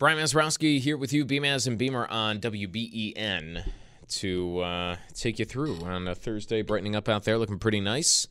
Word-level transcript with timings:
Brian 0.00 0.16
Mazurowski 0.16 0.80
here 0.80 0.96
with 0.96 1.12
you, 1.12 1.26
BMAS 1.26 1.66
and 1.66 1.76
Beamer 1.76 2.06
on 2.08 2.40
WBEN 2.40 3.68
to 4.08 4.60
uh, 4.60 4.96
take 5.12 5.38
you 5.38 5.44
through 5.44 5.76
on 5.82 6.08
a 6.08 6.14
Thursday, 6.14 6.62
brightening 6.62 6.96
up 6.96 7.06
out 7.06 7.24
there, 7.24 7.36
looking 7.36 7.58
pretty 7.58 7.80
nice. 7.80 8.26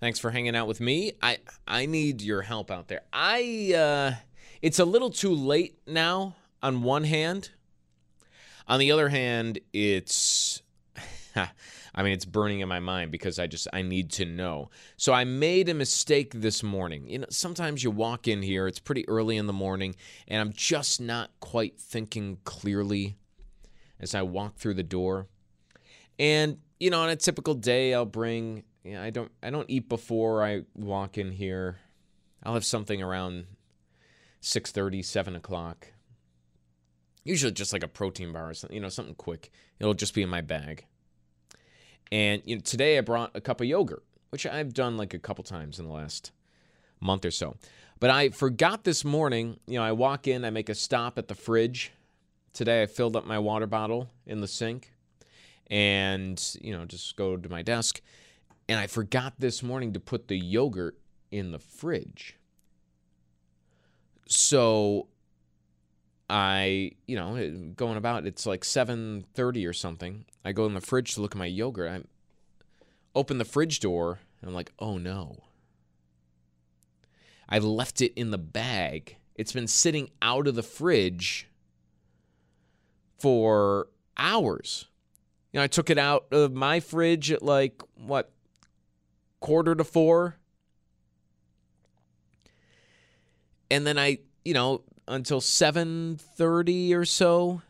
Thanks 0.00 0.18
for 0.18 0.32
hanging 0.32 0.54
out 0.54 0.68
with 0.68 0.82
me. 0.82 1.12
I 1.22 1.38
I 1.66 1.86
need 1.86 2.20
your 2.20 2.42
help 2.42 2.70
out 2.70 2.88
there. 2.88 3.04
I 3.10 3.72
uh, 3.74 4.20
it's 4.60 4.78
a 4.78 4.84
little 4.84 5.08
too 5.08 5.34
late 5.34 5.78
now. 5.86 6.36
On 6.62 6.82
one 6.82 7.04
hand, 7.04 7.52
on 8.68 8.78
the 8.78 8.92
other 8.92 9.08
hand, 9.08 9.60
it's 9.72 10.43
I 11.94 12.02
mean, 12.02 12.12
it's 12.12 12.24
burning 12.24 12.60
in 12.60 12.68
my 12.68 12.80
mind 12.80 13.10
because 13.10 13.38
I 13.38 13.46
just 13.46 13.68
I 13.72 13.82
need 13.82 14.10
to 14.12 14.24
know. 14.24 14.70
So 14.96 15.12
I 15.12 15.24
made 15.24 15.68
a 15.68 15.74
mistake 15.74 16.32
this 16.34 16.62
morning. 16.62 17.08
You 17.08 17.20
know, 17.20 17.26
sometimes 17.30 17.82
you 17.82 17.90
walk 17.90 18.28
in 18.28 18.42
here, 18.42 18.66
it's 18.66 18.78
pretty 18.78 19.08
early 19.08 19.36
in 19.36 19.46
the 19.46 19.52
morning, 19.52 19.96
and 20.28 20.40
I'm 20.40 20.52
just 20.52 21.00
not 21.00 21.30
quite 21.40 21.78
thinking 21.78 22.38
clearly 22.44 23.16
as 24.00 24.14
I 24.14 24.22
walk 24.22 24.56
through 24.56 24.74
the 24.74 24.82
door. 24.82 25.28
And 26.18 26.58
you 26.78 26.90
know, 26.90 27.00
on 27.00 27.10
a 27.10 27.16
typical 27.16 27.54
day, 27.54 27.94
I'll 27.94 28.04
bring. 28.04 28.64
You 28.84 28.94
know, 28.94 29.02
I 29.02 29.10
don't. 29.10 29.32
I 29.42 29.50
don't 29.50 29.68
eat 29.68 29.88
before 29.88 30.44
I 30.44 30.62
walk 30.74 31.18
in 31.18 31.32
here. 31.32 31.78
I'll 32.42 32.54
have 32.54 32.64
something 32.64 33.02
around 33.02 33.46
6:30, 34.42 35.02
7 35.02 35.34
o'clock. 35.34 35.88
Usually, 37.24 37.52
just 37.52 37.72
like 37.72 37.82
a 37.82 37.88
protein 37.88 38.32
bar 38.32 38.50
or 38.50 38.54
something. 38.54 38.74
You 38.74 38.82
know, 38.82 38.90
something 38.90 39.14
quick. 39.14 39.50
It'll 39.80 39.94
just 39.94 40.14
be 40.14 40.22
in 40.22 40.28
my 40.28 40.42
bag. 40.42 40.84
And 42.14 42.42
you 42.44 42.54
know, 42.54 42.60
today 42.60 42.96
I 42.96 43.00
brought 43.00 43.32
a 43.34 43.40
cup 43.40 43.60
of 43.60 43.66
yogurt, 43.66 44.04
which 44.30 44.46
I've 44.46 44.72
done 44.72 44.96
like 44.96 45.14
a 45.14 45.18
couple 45.18 45.42
times 45.42 45.80
in 45.80 45.84
the 45.84 45.92
last 45.92 46.30
month 47.00 47.24
or 47.24 47.32
so. 47.32 47.56
But 47.98 48.10
I 48.10 48.28
forgot 48.28 48.84
this 48.84 49.04
morning, 49.04 49.58
you 49.66 49.80
know, 49.80 49.84
I 49.84 49.90
walk 49.90 50.28
in, 50.28 50.44
I 50.44 50.50
make 50.50 50.68
a 50.68 50.76
stop 50.76 51.18
at 51.18 51.26
the 51.26 51.34
fridge. 51.34 51.90
Today 52.52 52.84
I 52.84 52.86
filled 52.86 53.16
up 53.16 53.26
my 53.26 53.40
water 53.40 53.66
bottle 53.66 54.10
in 54.26 54.40
the 54.40 54.46
sink 54.46 54.92
and, 55.66 56.40
you 56.60 56.72
know, 56.72 56.84
just 56.84 57.16
go 57.16 57.36
to 57.36 57.48
my 57.48 57.62
desk. 57.62 58.00
And 58.68 58.78
I 58.78 58.86
forgot 58.86 59.34
this 59.40 59.60
morning 59.60 59.92
to 59.94 59.98
put 59.98 60.28
the 60.28 60.38
yogurt 60.38 60.96
in 61.32 61.50
the 61.50 61.58
fridge. 61.58 62.36
So 64.28 65.08
I, 66.28 66.92
you 67.06 67.16
know, 67.16 67.72
going 67.76 67.96
about 67.96 68.26
it's 68.26 68.46
like 68.46 68.64
7:30 68.64 69.66
or 69.66 69.72
something. 69.72 70.24
I 70.44 70.52
go 70.52 70.66
in 70.66 70.74
the 70.74 70.80
fridge 70.80 71.14
to 71.14 71.20
look 71.20 71.32
at 71.32 71.38
my 71.38 71.46
yogurt. 71.46 71.90
I 71.90 72.02
open 73.14 73.38
the 73.38 73.44
fridge 73.44 73.80
door 73.80 74.20
and 74.40 74.48
I'm 74.48 74.54
like, 74.54 74.72
"Oh 74.78 74.98
no." 74.98 75.44
I 77.48 77.58
left 77.58 78.00
it 78.00 78.12
in 78.16 78.30
the 78.30 78.38
bag. 78.38 79.16
It's 79.34 79.52
been 79.52 79.66
sitting 79.66 80.10
out 80.22 80.46
of 80.46 80.54
the 80.54 80.62
fridge 80.62 81.48
for 83.18 83.88
hours. 84.16 84.86
You 85.52 85.58
know, 85.58 85.64
I 85.64 85.68
took 85.68 85.90
it 85.90 85.98
out 85.98 86.26
of 86.32 86.52
my 86.52 86.80
fridge 86.80 87.30
at 87.30 87.42
like 87.42 87.82
what 87.96 88.32
quarter 89.40 89.74
to 89.74 89.84
4. 89.84 90.36
And 93.70 93.86
then 93.86 93.98
I, 93.98 94.18
you 94.44 94.54
know, 94.54 94.82
until 95.06 95.40
7:30 95.40 96.94
or 96.94 97.04
so. 97.04 97.62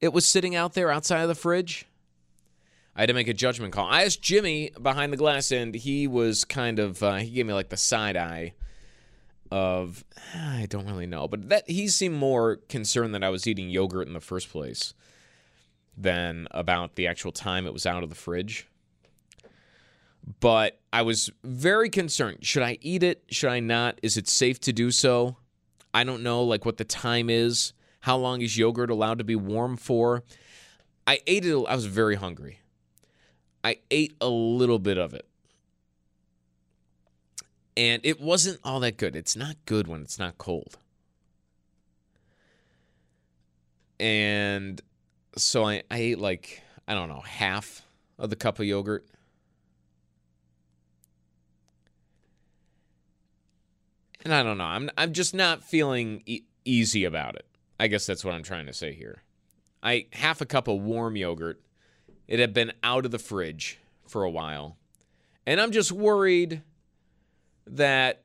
It 0.00 0.12
was 0.12 0.26
sitting 0.26 0.54
out 0.54 0.74
there 0.74 0.90
outside 0.90 1.22
of 1.22 1.28
the 1.28 1.34
fridge. 1.34 1.86
I 2.94 3.02
had 3.02 3.06
to 3.06 3.14
make 3.14 3.28
a 3.28 3.34
judgment 3.34 3.72
call. 3.72 3.86
I 3.88 4.04
asked 4.04 4.20
Jimmy 4.20 4.70
behind 4.80 5.12
the 5.12 5.16
glass, 5.16 5.50
and 5.50 5.74
he 5.74 6.06
was 6.06 6.44
kind 6.44 6.78
of 6.78 7.02
uh, 7.02 7.16
he 7.16 7.30
gave 7.30 7.46
me 7.46 7.54
like 7.54 7.70
the 7.70 7.76
side 7.76 8.16
eye 8.16 8.54
of 9.50 10.04
I 10.34 10.66
don't 10.68 10.86
really 10.86 11.06
know, 11.06 11.28
but 11.28 11.48
that 11.48 11.68
he 11.68 11.88
seemed 11.88 12.16
more 12.16 12.56
concerned 12.68 13.14
that 13.14 13.24
I 13.24 13.30
was 13.30 13.46
eating 13.46 13.70
yogurt 13.70 14.06
in 14.06 14.14
the 14.14 14.20
first 14.20 14.50
place 14.50 14.94
than 15.96 16.48
about 16.50 16.96
the 16.96 17.06
actual 17.06 17.32
time 17.32 17.66
it 17.66 17.72
was 17.72 17.86
out 17.86 18.02
of 18.02 18.08
the 18.08 18.14
fridge. 18.14 18.66
But 20.40 20.78
I 20.92 21.02
was 21.02 21.30
very 21.42 21.90
concerned. 21.90 22.38
Should 22.42 22.62
I 22.62 22.78
eat 22.80 23.02
it? 23.02 23.24
Should 23.30 23.50
I 23.50 23.60
not? 23.60 23.98
Is 24.02 24.16
it 24.16 24.28
safe 24.28 24.60
to 24.60 24.72
do 24.72 24.90
so? 24.90 25.36
I 25.94 26.04
don't 26.04 26.22
know 26.22 26.42
like 26.42 26.64
what 26.64 26.76
the 26.76 26.84
time 26.84 27.28
is. 27.28 27.72
How 28.00 28.16
long 28.16 28.40
is 28.40 28.56
yogurt 28.56 28.90
allowed 28.90 29.18
to 29.18 29.24
be 29.24 29.36
warm 29.36 29.76
for? 29.76 30.24
I 31.06 31.20
ate 31.26 31.44
it. 31.44 31.54
I 31.68 31.74
was 31.74 31.86
very 31.86 32.16
hungry. 32.16 32.60
I 33.64 33.78
ate 33.90 34.16
a 34.20 34.28
little 34.28 34.78
bit 34.78 34.98
of 34.98 35.14
it. 35.14 35.26
And 37.76 38.04
it 38.04 38.20
wasn't 38.20 38.60
all 38.64 38.80
that 38.80 38.96
good. 38.96 39.16
It's 39.16 39.36
not 39.36 39.56
good 39.66 39.86
when 39.86 40.02
it's 40.02 40.18
not 40.18 40.36
cold. 40.36 40.78
And 43.98 44.80
so 45.36 45.64
I, 45.64 45.82
I 45.90 45.98
ate 45.98 46.18
like, 46.18 46.62
I 46.88 46.94
don't 46.94 47.08
know, 47.08 47.20
half 47.20 47.82
of 48.18 48.30
the 48.30 48.36
cup 48.36 48.58
of 48.58 48.66
yogurt. 48.66 49.06
And 54.24 54.32
I 54.32 54.42
don't 54.42 54.58
know. 54.58 54.64
I'm 54.64 54.90
I'm 54.96 55.12
just 55.12 55.34
not 55.34 55.62
feeling 55.64 56.22
e- 56.26 56.42
easy 56.64 57.04
about 57.04 57.36
it. 57.36 57.46
I 57.78 57.88
guess 57.88 58.06
that's 58.06 58.24
what 58.24 58.34
I'm 58.34 58.42
trying 58.42 58.66
to 58.66 58.72
say 58.72 58.92
here. 58.92 59.22
I 59.82 60.06
half 60.12 60.40
a 60.40 60.46
cup 60.46 60.68
of 60.68 60.80
warm 60.80 61.16
yogurt. 61.16 61.60
It 62.28 62.38
had 62.38 62.54
been 62.54 62.72
out 62.82 63.04
of 63.04 63.10
the 63.10 63.18
fridge 63.18 63.78
for 64.06 64.22
a 64.22 64.30
while. 64.30 64.76
And 65.44 65.60
I'm 65.60 65.72
just 65.72 65.90
worried 65.90 66.62
that 67.66 68.22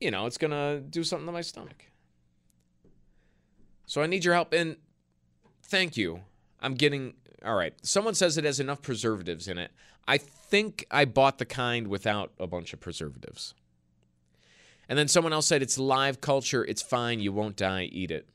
you 0.00 0.10
know, 0.10 0.26
it's 0.26 0.36
going 0.36 0.50
to 0.50 0.80
do 0.80 1.02
something 1.02 1.26
to 1.26 1.32
my 1.32 1.40
stomach. 1.40 1.86
So 3.86 4.02
I 4.02 4.06
need 4.06 4.24
your 4.24 4.34
help 4.34 4.52
and 4.52 4.76
thank 5.62 5.96
you. 5.96 6.20
I'm 6.60 6.74
getting 6.74 7.14
all 7.44 7.54
right. 7.54 7.74
Someone 7.82 8.14
says 8.14 8.36
it 8.36 8.44
has 8.44 8.60
enough 8.60 8.82
preservatives 8.82 9.48
in 9.48 9.58
it. 9.58 9.70
I 10.06 10.18
think 10.18 10.86
I 10.90 11.04
bought 11.04 11.38
the 11.38 11.44
kind 11.44 11.88
without 11.88 12.32
a 12.38 12.46
bunch 12.46 12.72
of 12.72 12.80
preservatives. 12.80 13.54
And 14.88 14.98
then 14.98 15.08
someone 15.08 15.32
else 15.32 15.46
said 15.46 15.62
it's 15.62 15.78
live 15.78 16.20
culture, 16.20 16.64
it's 16.64 16.82
fine, 16.82 17.20
you 17.20 17.32
won't 17.32 17.56
die, 17.56 17.84
eat 17.84 18.10
it. 18.10 18.28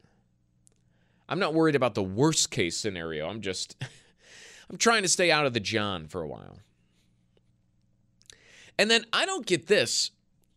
I'm 1.28 1.40
not 1.40 1.54
worried 1.54 1.76
about 1.76 1.94
the 1.94 2.04
worst 2.04 2.50
case 2.50 2.76
scenario. 2.76 3.30
I'm 3.30 3.42
just 3.42 3.76
I'm 4.70 4.78
trying 4.78 5.04
to 5.04 5.08
stay 5.08 5.32
out 5.32 5.46
of 5.46 5.54
the 5.54 5.60
John 5.60 6.08
for 6.08 6.22
a 6.22 6.28
while. 6.28 6.60
And 8.78 8.90
then 8.90 9.06
I 9.12 9.26
don't 9.26 9.46
get 9.46 9.68
this. 9.68 10.12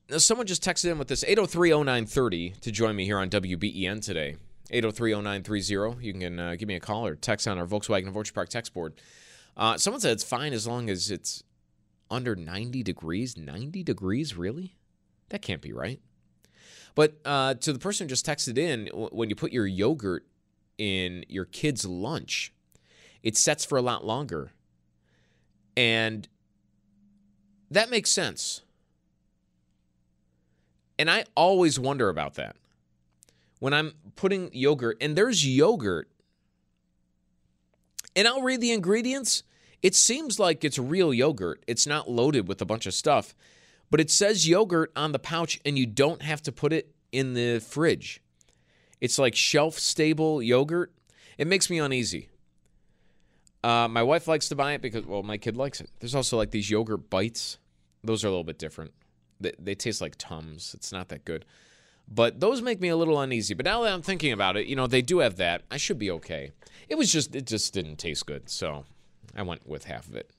Now, 0.08 0.18
someone 0.18 0.46
just 0.46 0.62
texted 0.62 0.90
in 0.90 0.98
with 0.98 1.08
this 1.08 1.24
8030930 1.24 2.60
to 2.60 2.70
join 2.70 2.94
me 2.94 3.04
here 3.04 3.18
on 3.18 3.30
WBEN 3.30 4.04
today. 4.04 4.36
8030930. 4.72 6.02
You 6.02 6.12
can 6.12 6.38
uh, 6.38 6.54
give 6.56 6.68
me 6.68 6.76
a 6.76 6.80
call 6.80 7.06
or 7.06 7.14
text 7.16 7.48
on 7.48 7.58
our 7.58 7.66
Volkswagen 7.66 8.08
of 8.08 8.16
Orchard 8.16 8.34
Park 8.34 8.48
text 8.48 8.74
board. 8.74 8.94
Uh, 9.56 9.76
someone 9.76 10.00
said 10.00 10.12
it's 10.12 10.24
fine 10.24 10.52
as 10.52 10.66
long 10.66 10.88
as 10.88 11.10
it's 11.10 11.42
under 12.10 12.36
90 12.36 12.82
degrees. 12.82 13.36
90 13.36 13.82
degrees, 13.82 14.36
really? 14.36 14.76
That 15.32 15.42
can't 15.42 15.62
be 15.62 15.72
right. 15.72 15.98
But 16.94 17.16
uh, 17.24 17.54
to 17.54 17.72
the 17.72 17.78
person 17.78 18.04
who 18.04 18.10
just 18.10 18.26
texted 18.26 18.58
in, 18.58 18.88
when 18.92 19.30
you 19.30 19.34
put 19.34 19.50
your 19.50 19.66
yogurt 19.66 20.26
in 20.76 21.24
your 21.26 21.46
kid's 21.46 21.86
lunch, 21.86 22.52
it 23.22 23.36
sets 23.38 23.64
for 23.64 23.78
a 23.78 23.82
lot 23.82 24.04
longer. 24.04 24.52
And 25.74 26.28
that 27.70 27.88
makes 27.88 28.10
sense. 28.10 28.60
And 30.98 31.10
I 31.10 31.24
always 31.34 31.80
wonder 31.80 32.10
about 32.10 32.34
that. 32.34 32.56
when 33.62 33.72
I'm 33.72 33.92
putting 34.16 34.50
yogurt, 34.52 34.96
and 35.00 35.14
there's 35.14 35.46
yogurt, 35.46 36.08
and 38.16 38.26
I'll 38.26 38.42
read 38.42 38.60
the 38.60 38.72
ingredients. 38.72 39.44
It 39.82 39.94
seems 39.94 40.40
like 40.40 40.64
it's 40.64 40.80
real 40.80 41.14
yogurt. 41.14 41.62
It's 41.68 41.86
not 41.86 42.10
loaded 42.10 42.48
with 42.48 42.60
a 42.60 42.64
bunch 42.64 42.86
of 42.86 42.92
stuff, 42.92 43.36
but 43.92 44.00
it 44.00 44.10
says 44.10 44.48
yogurt 44.48 44.90
on 44.96 45.12
the 45.12 45.18
pouch, 45.18 45.60
and 45.66 45.76
you 45.78 45.84
don't 45.84 46.22
have 46.22 46.40
to 46.44 46.50
put 46.50 46.72
it 46.72 46.94
in 47.12 47.34
the 47.34 47.60
fridge. 47.60 48.22
It's 49.02 49.18
like 49.18 49.36
shelf 49.36 49.78
stable 49.78 50.42
yogurt. 50.42 50.94
It 51.36 51.46
makes 51.46 51.68
me 51.68 51.78
uneasy. 51.78 52.30
Uh, 53.62 53.88
my 53.88 54.02
wife 54.02 54.26
likes 54.26 54.48
to 54.48 54.56
buy 54.56 54.72
it 54.72 54.80
because, 54.80 55.04
well, 55.04 55.22
my 55.22 55.36
kid 55.36 55.58
likes 55.58 55.82
it. 55.82 55.90
There's 56.00 56.14
also 56.14 56.38
like 56.38 56.52
these 56.52 56.70
yogurt 56.70 57.10
bites. 57.10 57.58
Those 58.02 58.24
are 58.24 58.28
a 58.28 58.30
little 58.30 58.44
bit 58.44 58.58
different. 58.58 58.92
They, 59.38 59.52
they 59.58 59.74
taste 59.74 60.00
like 60.00 60.14
Tums. 60.16 60.72
It's 60.74 60.90
not 60.90 61.10
that 61.10 61.26
good. 61.26 61.44
But 62.08 62.40
those 62.40 62.62
make 62.62 62.80
me 62.80 62.88
a 62.88 62.96
little 62.96 63.20
uneasy. 63.20 63.52
But 63.52 63.66
now 63.66 63.82
that 63.82 63.92
I'm 63.92 64.00
thinking 64.00 64.32
about 64.32 64.56
it, 64.56 64.66
you 64.68 64.74
know, 64.74 64.86
they 64.86 65.02
do 65.02 65.18
have 65.18 65.36
that. 65.36 65.64
I 65.70 65.76
should 65.76 65.98
be 65.98 66.10
okay. 66.12 66.52
It 66.88 66.94
was 66.94 67.12
just, 67.12 67.36
it 67.36 67.46
just 67.46 67.74
didn't 67.74 67.96
taste 67.96 68.24
good. 68.24 68.48
So 68.48 68.86
I 69.36 69.42
went 69.42 69.68
with 69.68 69.84
half 69.84 70.08
of 70.08 70.16
it. 70.16 70.30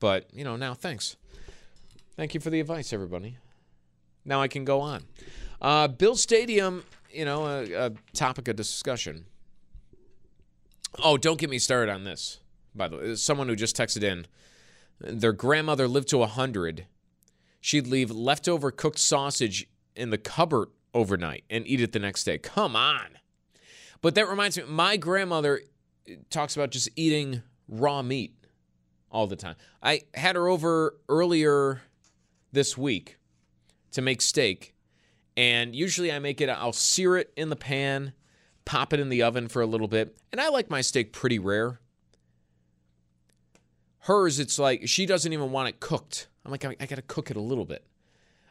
But, 0.00 0.32
you 0.32 0.42
know, 0.42 0.56
now 0.56 0.72
thanks. 0.72 1.16
Thank 2.16 2.32
you 2.32 2.40
for 2.40 2.50
the 2.50 2.60
advice, 2.60 2.92
everybody. 2.92 3.38
Now 4.24 4.40
I 4.40 4.46
can 4.46 4.64
go 4.64 4.80
on. 4.80 5.02
Uh, 5.60 5.88
Bill 5.88 6.14
Stadium, 6.14 6.84
you 7.10 7.24
know, 7.24 7.46
a, 7.46 7.86
a 7.86 7.92
topic 8.12 8.46
of 8.46 8.54
discussion. 8.54 9.24
Oh, 11.02 11.16
don't 11.16 11.40
get 11.40 11.50
me 11.50 11.58
started 11.58 11.90
on 11.90 12.04
this, 12.04 12.38
by 12.74 12.86
the 12.86 12.96
way. 12.96 13.14
Someone 13.16 13.48
who 13.48 13.56
just 13.56 13.76
texted 13.76 14.04
in. 14.04 14.26
Their 15.00 15.32
grandmother 15.32 15.88
lived 15.88 16.08
to 16.10 16.18
100. 16.18 16.86
She'd 17.60 17.88
leave 17.88 18.12
leftover 18.12 18.70
cooked 18.70 19.00
sausage 19.00 19.66
in 19.96 20.10
the 20.10 20.18
cupboard 20.18 20.68
overnight 20.94 21.42
and 21.50 21.66
eat 21.66 21.80
it 21.80 21.90
the 21.90 21.98
next 21.98 22.22
day. 22.22 22.38
Come 22.38 22.76
on. 22.76 23.18
But 24.00 24.14
that 24.14 24.28
reminds 24.28 24.56
me, 24.56 24.64
my 24.68 24.96
grandmother 24.96 25.62
talks 26.30 26.54
about 26.54 26.70
just 26.70 26.88
eating 26.94 27.42
raw 27.68 28.02
meat 28.02 28.36
all 29.10 29.26
the 29.26 29.36
time. 29.36 29.56
I 29.82 30.02
had 30.14 30.36
her 30.36 30.46
over 30.46 30.94
earlier 31.08 31.80
this 32.54 32.78
week 32.78 33.18
to 33.92 34.02
make 34.02 34.22
steak. 34.22 34.74
And 35.36 35.74
usually 35.74 36.12
I 36.12 36.18
make 36.18 36.40
it, 36.40 36.48
I'll 36.48 36.72
sear 36.72 37.16
it 37.16 37.32
in 37.36 37.50
the 37.50 37.56
pan, 37.56 38.12
pop 38.64 38.92
it 38.92 39.00
in 39.00 39.08
the 39.08 39.22
oven 39.22 39.48
for 39.48 39.62
a 39.62 39.66
little 39.66 39.88
bit. 39.88 40.16
And 40.32 40.40
I 40.40 40.48
like 40.48 40.70
my 40.70 40.80
steak 40.80 41.12
pretty 41.12 41.38
rare. 41.38 41.80
Hers, 44.00 44.38
it's 44.38 44.58
like 44.58 44.86
she 44.86 45.06
doesn't 45.06 45.32
even 45.32 45.50
want 45.50 45.68
it 45.68 45.80
cooked. 45.80 46.28
I'm 46.44 46.50
like, 46.50 46.64
I, 46.64 46.76
I 46.78 46.86
got 46.86 46.96
to 46.96 47.02
cook 47.02 47.30
it 47.30 47.36
a 47.36 47.40
little 47.40 47.64
bit. 47.64 47.84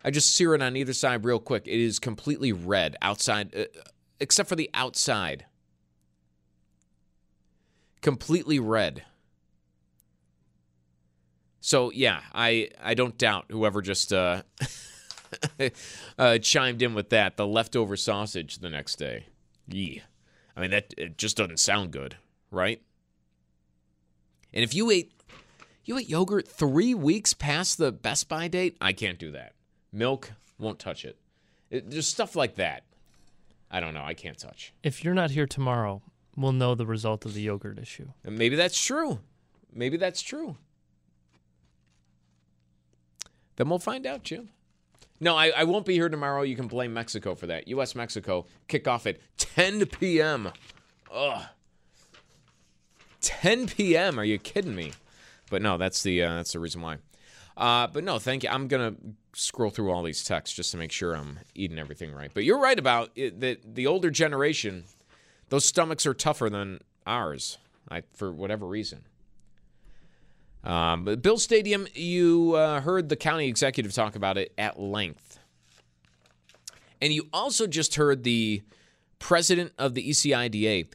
I 0.04 0.12
just 0.12 0.36
sear 0.36 0.54
it 0.56 0.62
on 0.62 0.76
either 0.76 0.94
side 0.94 1.24
real 1.24 1.40
quick. 1.40 1.68
It 1.68 1.80
is 1.80 2.00
completely 2.00 2.52
red 2.52 2.98
outside, 3.02 3.56
uh, 3.56 3.66
except 4.20 4.50
for 4.50 4.56
the 4.56 4.70
outside. 4.74 5.46
Completely 8.02 8.60
red. 8.60 9.04
So 11.64 11.92
yeah, 11.92 12.20
I 12.34 12.72
I 12.84 12.94
don't 12.94 13.18
doubt 13.18 13.46
whoever 13.50 13.82
just 13.82 14.12
uh, 14.12 14.42
uh, 16.20 16.38
chimed 16.40 16.82
in 16.82 16.94
with 16.94 17.10
that 17.12 17.38
the 17.38 17.48
leftover 17.48 17.96
sausage 17.96 18.58
the 18.58 18.70
next 18.70 18.98
day. 18.98 19.28
Yeah, 19.70 20.02
I 20.58 20.62
mean 20.62 20.72
that 20.72 20.94
it 20.98 21.18
just 21.18 21.38
doesn't 21.38 21.62
sound 21.62 21.92
good, 21.92 22.18
right? 22.52 22.82
And 24.54 24.62
if 24.62 24.76
you 24.76 24.92
ate 24.92 25.14
you 25.86 25.98
ate 25.98 26.10
yogurt 26.10 26.50
three 26.50 26.94
weeks 26.94 27.34
past 27.34 27.78
the 27.78 27.94
best 27.94 28.28
by 28.28 28.50
date, 28.50 28.76
I 28.82 28.92
can't 28.92 29.18
do 29.18 29.32
that. 29.32 29.54
Milk 29.94 30.34
won't 30.60 30.80
touch 30.80 31.06
it. 31.06 31.18
it 31.70 31.90
there's 31.90 32.08
stuff 32.08 32.36
like 32.36 32.56
that. 32.56 32.84
I 33.72 33.80
don't 33.80 33.94
know. 33.94 34.04
I 34.04 34.16
can't 34.16 34.38
touch. 34.38 34.74
If 34.84 35.06
you're 35.06 35.14
not 35.14 35.32
here 35.32 35.48
tomorrow, 35.48 36.02
we'll 36.36 36.52
know 36.52 36.76
the 36.76 36.86
result 36.86 37.24
of 37.26 37.34
the 37.34 37.42
yogurt 37.42 37.80
issue. 37.80 38.10
And 38.26 38.38
maybe 38.38 38.58
that's 38.58 38.84
true. 38.84 39.20
Maybe 39.74 39.96
that's 39.96 40.22
true. 40.22 40.58
Then 43.56 43.70
we'll 43.70 43.80
find 43.80 44.06
out, 44.06 44.24
Jim. 44.24 44.50
No, 45.20 45.38
I, 45.38 45.50
I 45.50 45.64
won't 45.64 45.86
be 45.86 45.94
here 45.94 46.10
tomorrow. 46.10 46.42
You 46.42 46.56
can 46.56 46.68
blame 46.68 46.94
Mexico 46.94 47.36
for 47.36 47.48
that. 47.48 47.68
U.S. 47.70 47.96
Mexico 47.96 48.46
kick 48.68 48.88
off 48.88 49.08
at 49.08 49.20
10 49.38 49.86
p.m. 49.86 50.52
Ugh. 51.14 51.44
10 53.22 53.68
p.m. 53.68 54.20
Are 54.20 54.24
you 54.24 54.38
kidding 54.38 54.76
me? 54.76 54.92
But 55.50 55.62
no, 55.62 55.78
that's 55.78 56.04
the 56.04 56.24
uh, 56.24 56.36
that's 56.36 56.54
the 56.54 56.60
reason 56.60 56.82
why. 56.82 56.98
Uh, 57.56 57.88
but 57.88 58.04
no, 58.04 58.20
thank 58.20 58.44
you. 58.44 58.50
I'm 58.50 58.68
gonna 58.68 58.96
scroll 59.34 59.70
through 59.70 59.92
all 59.92 60.04
these 60.04 60.24
texts 60.24 60.56
just 60.56 60.72
to 60.72 60.78
make 60.78 60.92
sure 60.92 61.16
I'm 61.16 61.40
eating 61.56 61.80
everything 61.80 62.12
right. 62.12 62.32
But 62.34 62.44
you're 62.44 62.60
right 62.60 62.78
about 62.78 63.12
it, 63.16 63.40
that 63.42 63.76
the 63.76 63.88
older 63.88 64.10
generation, 64.10 64.86
those 65.50 65.66
stomachs 65.66 66.06
are 66.06 66.14
tougher 66.14 66.50
than 66.50 66.82
ours. 67.06 67.58
I, 67.90 68.04
for 68.14 68.32
whatever 68.32 68.66
reason. 68.66 69.04
Um, 70.64 71.04
but 71.04 71.22
Bill 71.22 71.38
Stadium, 71.38 71.88
you 71.94 72.54
uh, 72.56 72.82
heard 72.82 73.10
the 73.10 73.16
county 73.16 73.48
executive 73.48 73.94
talk 73.94 74.16
about 74.16 74.38
it 74.38 74.54
at 74.58 74.80
length. 74.80 75.40
And 77.02 77.12
you 77.12 77.28
also 77.34 77.68
just 77.68 77.96
heard 77.96 78.24
the 78.24 78.62
president 79.20 79.74
of 79.78 79.94
the 79.94 80.10
ECIDA. 80.10 80.88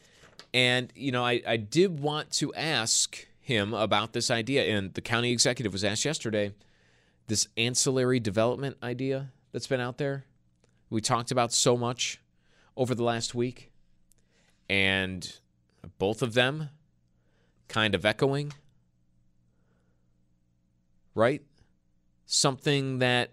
And, 0.54 0.90
you 0.94 1.12
know, 1.12 1.24
I, 1.24 1.42
I 1.46 1.58
did 1.58 2.00
want 2.00 2.30
to 2.32 2.54
ask 2.54 3.26
him 3.40 3.74
about 3.74 4.14
this 4.14 4.30
idea. 4.30 4.64
And 4.64 4.94
the 4.94 5.02
county 5.02 5.32
executive 5.32 5.72
was 5.72 5.84
asked 5.84 6.06
yesterday 6.06 6.52
this 7.26 7.48
ancillary 7.58 8.20
development 8.20 8.78
idea 8.82 9.32
that's 9.52 9.66
been 9.66 9.80
out 9.80 9.98
there. 9.98 10.24
We 10.88 11.02
talked 11.02 11.30
about 11.30 11.52
so 11.52 11.76
much 11.76 12.20
over 12.74 12.94
the 12.94 13.04
last 13.04 13.34
week. 13.34 13.70
And 14.70 15.30
both 15.98 16.22
of 16.22 16.32
them 16.32 16.70
kind 17.68 17.94
of 17.94 18.06
echoing 18.06 18.52
right? 21.14 21.42
Something 22.26 22.98
that 22.98 23.32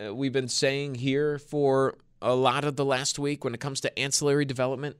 uh, 0.00 0.14
we've 0.14 0.32
been 0.32 0.48
saying 0.48 0.96
here 0.96 1.38
for 1.38 1.96
a 2.20 2.34
lot 2.34 2.64
of 2.64 2.76
the 2.76 2.84
last 2.84 3.18
week 3.18 3.44
when 3.44 3.54
it 3.54 3.60
comes 3.60 3.80
to 3.80 3.98
ancillary 3.98 4.44
development. 4.44 4.96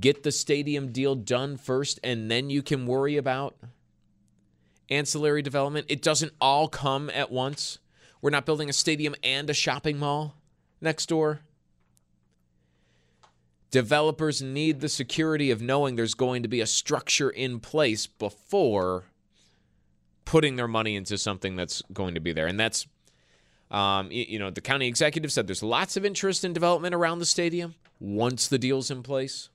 Get 0.00 0.22
the 0.22 0.32
stadium 0.32 0.92
deal 0.92 1.14
done 1.14 1.56
first, 1.56 2.00
and 2.02 2.30
then 2.30 2.48
you 2.48 2.62
can 2.62 2.86
worry 2.86 3.16
about 3.16 3.56
ancillary 4.88 5.42
development. 5.42 5.86
It 5.88 6.02
doesn't 6.02 6.32
all 6.40 6.68
come 6.68 7.10
at 7.10 7.30
once. 7.30 7.78
We're 8.22 8.30
not 8.30 8.46
building 8.46 8.70
a 8.70 8.72
stadium 8.72 9.14
and 9.22 9.50
a 9.50 9.54
shopping 9.54 9.98
mall 9.98 10.36
next 10.80 11.06
door. 11.06 11.40
Developers 13.70 14.40
need 14.40 14.80
the 14.80 14.88
security 14.88 15.50
of 15.50 15.60
knowing 15.60 15.96
there's 15.96 16.14
going 16.14 16.42
to 16.42 16.48
be 16.48 16.60
a 16.60 16.66
structure 16.66 17.28
in 17.28 17.60
place 17.60 18.06
before 18.06 19.04
putting 20.34 20.56
their 20.56 20.66
money 20.66 20.96
into 20.96 21.16
something 21.16 21.54
that's 21.54 21.80
going 21.92 22.14
to 22.14 22.18
be 22.18 22.32
there. 22.32 22.48
And 22.48 22.58
that's, 22.58 22.88
um, 23.70 24.10
you, 24.10 24.36
know, 24.36 24.50
the 24.50 24.60
county 24.60 24.88
executive 24.88 25.30
said 25.30 25.46
there's 25.46 25.62
lots 25.62 25.96
of 25.96 26.04
interest 26.04 26.44
in 26.44 26.52
development 26.52 26.92
around 26.92 27.20
the 27.20 27.24
stadium 27.24 27.76
once 28.00 28.48
the 28.48 28.58
deal's 28.58 28.90
in 28.90 29.04
place. 29.04 29.48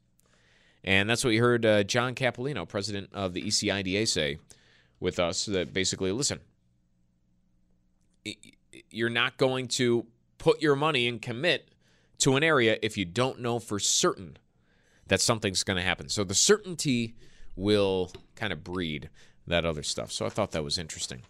And 0.86 1.10
that's 1.10 1.26
what 1.26 1.34
you 1.34 1.42
heard 1.42 1.66
uh, 1.66 1.84
John 1.84 2.16
Cappellino, 2.16 2.66
president 2.66 3.10
of 3.12 3.34
the 3.34 3.42
ECIDA, 3.42 4.08
say 4.08 4.38
with 5.02 5.20
us 5.20 5.48
that 5.48 5.74
basically, 5.74 6.14
listen, 6.14 6.40
you're 8.90 9.10
not 9.10 9.36
going 9.36 9.68
to 9.68 10.06
put 10.38 10.62
your 10.62 10.78
money 10.78 11.10
and 11.10 11.22
commit 11.22 11.74
to 12.20 12.38
an 12.38 12.44
area 12.44 12.78
if 12.82 12.98
you 12.98 13.04
don't 13.04 13.42
know 13.42 13.60
for 13.60 13.80
certain 13.80 14.38
that 15.08 15.20
something's 15.20 15.62
going 15.64 15.76
to 15.76 15.84
happen. 15.84 16.08
So 16.08 16.24
the 16.24 16.34
certainty 16.34 17.16
will 17.58 18.14
kind 18.38 18.54
of 18.54 18.64
breed 18.64 19.10
that 19.50 19.66
other 19.66 19.84
stuff. 19.84 20.12
So 20.12 20.26
I 20.26 20.30
thought 20.30 20.52
that 20.52 20.64
was 20.64 20.78
interesting. 20.78 21.24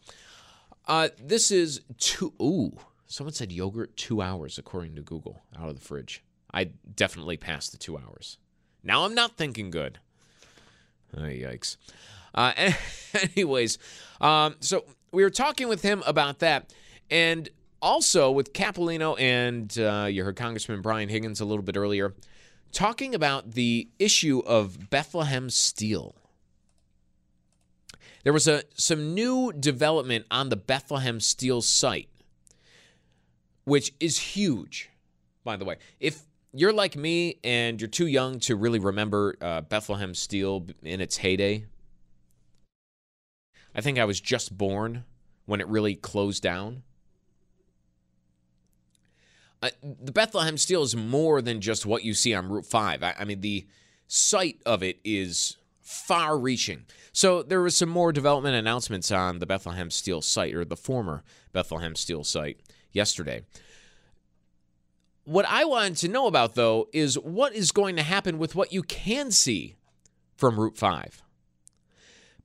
Uh, 0.88 1.09
this 1.21 1.51
is 1.51 1.81
two. 1.97 2.33
Ooh, 2.41 2.77
someone 3.07 3.33
said 3.33 3.51
yogurt 3.51 3.97
two 3.97 4.21
hours 4.21 4.57
according 4.57 4.95
to 4.95 5.01
Google 5.01 5.41
out 5.57 5.69
of 5.69 5.75
the 5.75 5.81
fridge. 5.81 6.23
I 6.53 6.65
definitely 6.95 7.38
passed 7.38 7.71
the 7.71 7.77
two 7.77 7.97
hours. 7.97 8.38
Now 8.83 9.05
I'm 9.05 9.13
not 9.13 9.38
thinking 9.38 9.71
good. 9.71 9.99
Oh, 11.15 11.21
yikes. 11.21 11.77
Uh, 12.33 12.71
anyways, 13.35 13.77
um, 14.21 14.55
so 14.59 14.85
we 15.11 15.23
were 15.23 15.29
talking 15.29 15.67
with 15.67 15.81
him 15.81 16.03
about 16.05 16.39
that, 16.39 16.73
and 17.09 17.49
also 17.81 18.31
with 18.31 18.53
Cappellino 18.53 19.19
and 19.19 19.77
uh, 19.79 20.07
you 20.09 20.23
heard 20.23 20.35
Congressman 20.35 20.81
Brian 20.81 21.09
Higgins 21.09 21.39
a 21.39 21.45
little 21.45 21.63
bit 21.63 21.77
earlier, 21.77 22.13
talking 22.71 23.15
about 23.15 23.51
the 23.51 23.89
issue 23.97 24.39
of 24.45 24.89
Bethlehem 24.89 25.49
Steel. 25.49 26.15
There 28.23 28.33
was 28.33 28.47
a 28.47 28.63
some 28.75 29.13
new 29.13 29.53
development 29.53 30.25
on 30.29 30.49
the 30.49 30.55
Bethlehem 30.55 31.19
Steel 31.19 31.61
site, 31.61 32.09
which 33.63 33.93
is 33.99 34.17
huge, 34.17 34.89
by 35.43 35.55
the 35.55 35.65
way. 35.65 35.77
If 35.99 36.23
you're 36.53 36.73
like 36.73 36.95
me 36.95 37.39
and 37.43 37.79
you're 37.79 37.88
too 37.88 38.07
young 38.07 38.39
to 38.41 38.55
really 38.55 38.79
remember 38.79 39.35
uh, 39.41 39.61
Bethlehem 39.61 40.13
Steel 40.13 40.67
in 40.83 40.99
its 40.99 41.17
heyday, 41.17 41.65
I 43.73 43.81
think 43.81 43.99
I 43.99 44.05
was 44.05 44.19
just 44.19 44.57
born 44.57 45.05
when 45.45 45.61
it 45.61 45.67
really 45.67 45.95
closed 45.95 46.43
down. 46.43 46.83
Uh, 49.61 49.69
the 49.81 50.11
Bethlehem 50.11 50.57
Steel 50.57 50.83
is 50.83 50.95
more 50.95 51.41
than 51.41 51.59
just 51.61 51.85
what 51.85 52.03
you 52.03 52.13
see 52.13 52.33
on 52.33 52.47
Route 52.49 52.65
5. 52.65 53.03
I, 53.03 53.15
I 53.19 53.25
mean, 53.25 53.41
the 53.41 53.67
site 54.07 54.61
of 54.65 54.83
it 54.83 54.99
is 55.03 55.57
far 55.89 56.38
reaching. 56.38 56.86
So 57.12 57.41
there 57.41 57.62
was 57.62 57.75
some 57.75 57.89
more 57.89 58.12
development 58.12 58.53
announcements 58.53 59.12
on 59.12 59.39
the 59.39 59.48
Bethlehem 59.48 59.89
Steel 59.89 60.22
site, 60.22 60.53
or 60.53 60.63
the 60.63 60.77
former 60.77 61.24
Bethlehem 61.51 61.96
Steel 61.96 62.24
site, 62.24 62.60
yesterday. 62.91 63.41
What 65.24 65.48
I 65.50 65.65
wanted 65.65 65.98
to 65.98 66.08
know 66.08 66.27
about, 66.27 66.53
though, 66.53 66.89
is 66.93 67.17
what 67.17 67.55
is 67.55 67.72
going 67.72 67.96
to 67.96 68.03
happen 68.03 68.38
with 68.38 68.53
what 68.53 68.72
you 68.72 68.84
can 68.84 69.31
see 69.31 69.77
from 70.38 70.60
Route 70.60 70.77
5. 70.77 71.24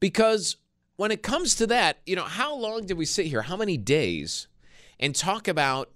Because 0.01 0.57
when 0.97 1.11
it 1.11 1.23
comes 1.23 1.55
to 1.57 1.67
that, 1.67 1.99
you 2.07 2.17
know, 2.17 2.25
how 2.25 2.57
long 2.57 2.87
did 2.87 2.97
we 2.97 3.05
sit 3.05 3.27
here? 3.27 3.43
How 3.43 3.59
many 3.59 3.77
days? 3.77 4.49
And 4.99 5.15
talk 5.15 5.49
about 5.49 5.91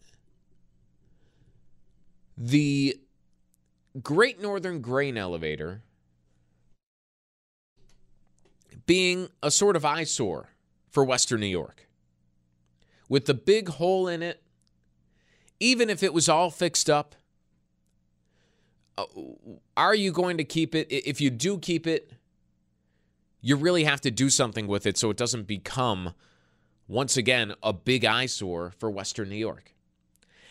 the 2.37 3.01
Great 4.03 4.39
Northern 4.39 4.83
Grain 4.83 5.17
Elevator 5.17 5.83
being 8.89 9.29
a 9.43 9.51
sort 9.51 9.77
of 9.77 9.85
eyesore 9.85 10.49
for 10.89 11.05
Western 11.05 11.41
New 11.41 11.47
York. 11.47 11.87
With 13.07 13.27
the 13.27 13.35
big 13.35 13.69
hole 13.69 14.09
in 14.09 14.23
it, 14.23 14.43
even 15.61 15.91
if 15.91 16.03
it 16.03 16.15
was 16.15 16.27
all 16.27 16.51
fixed 16.51 16.89
up, 16.89 17.15
uh, 18.97 19.05
are 19.77 19.95
you 19.95 20.11
going 20.11 20.39
to 20.39 20.45
keep 20.45 20.75
it? 20.75 20.91
If 20.91 21.21
you 21.21 21.29
do 21.29 21.59
keep 21.59 21.87
it, 21.87 22.13
you 23.43 23.57
really 23.57 23.85
have 23.85 24.01
to 24.01 24.11
do 24.11 24.31
something 24.31 24.67
with 24.67 24.87
it 24.87 24.97
so 24.97 25.11
it 25.11 25.19
doesn't 25.19 25.47
become, 25.47 26.15
once 26.89 27.19
again, 27.19 27.55
a 27.63 27.75
big 27.75 28.07
eyesore 28.07 28.73
for 28.79 28.91
Western 28.91 29.29
New 29.29 29.37
York. 29.37 29.75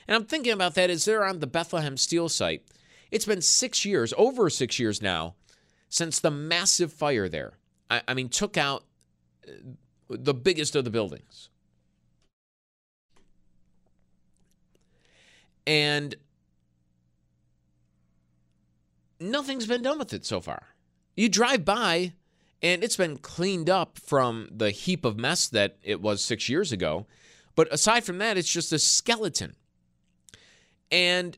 And 0.08 0.16
I'm 0.16 0.26
thinking 0.26 0.54
about 0.54 0.76
that 0.76 0.92
as 0.92 1.06
they're 1.06 1.26
on 1.26 1.40
the 1.40 1.48
Bethlehem 1.48 1.98
Steel 1.98 2.30
site. 2.30 2.62
It's 3.10 3.26
been 3.26 3.42
six 3.42 3.84
years, 3.84 4.14
over 4.16 4.48
six 4.52 4.78
years 4.78 5.02
now, 5.02 5.34
since 5.90 6.20
the 6.20 6.32
massive 6.32 6.94
fire 6.94 7.28
there. 7.28 7.54
I, 7.90 8.02
I 8.08 8.14
mean, 8.14 8.30
took 8.30 8.58
out 8.58 8.84
uh, 9.48 9.52
the 10.10 10.34
biggest 10.34 10.76
of 10.76 10.84
the 10.84 10.90
buildings. 10.90 11.50
And 15.66 16.16
nothing's 19.20 19.68
been 19.68 19.82
done 19.82 20.00
with 20.00 20.14
it 20.14 20.26
so 20.26 20.40
far. 20.40 20.68
You 21.16 21.30
drive 21.30 21.66
by, 21.66 22.14
and 22.62 22.84
it's 22.84 22.96
been 22.96 23.18
cleaned 23.18 23.70
up 23.70 23.98
from 23.98 24.50
the 24.52 24.72
heap 24.72 25.04
of 25.04 25.18
mess 25.18 25.48
that 25.50 25.78
it 25.84 26.02
was 26.02 26.24
six 26.24 26.48
years 26.48 26.72
ago. 26.72 27.06
But 27.56 27.72
aside 27.74 28.04
from 28.04 28.20
that, 28.20 28.38
it's 28.38 28.52
just 28.52 28.72
a 28.72 28.80
skeleton. 28.80 29.56
And 30.92 31.38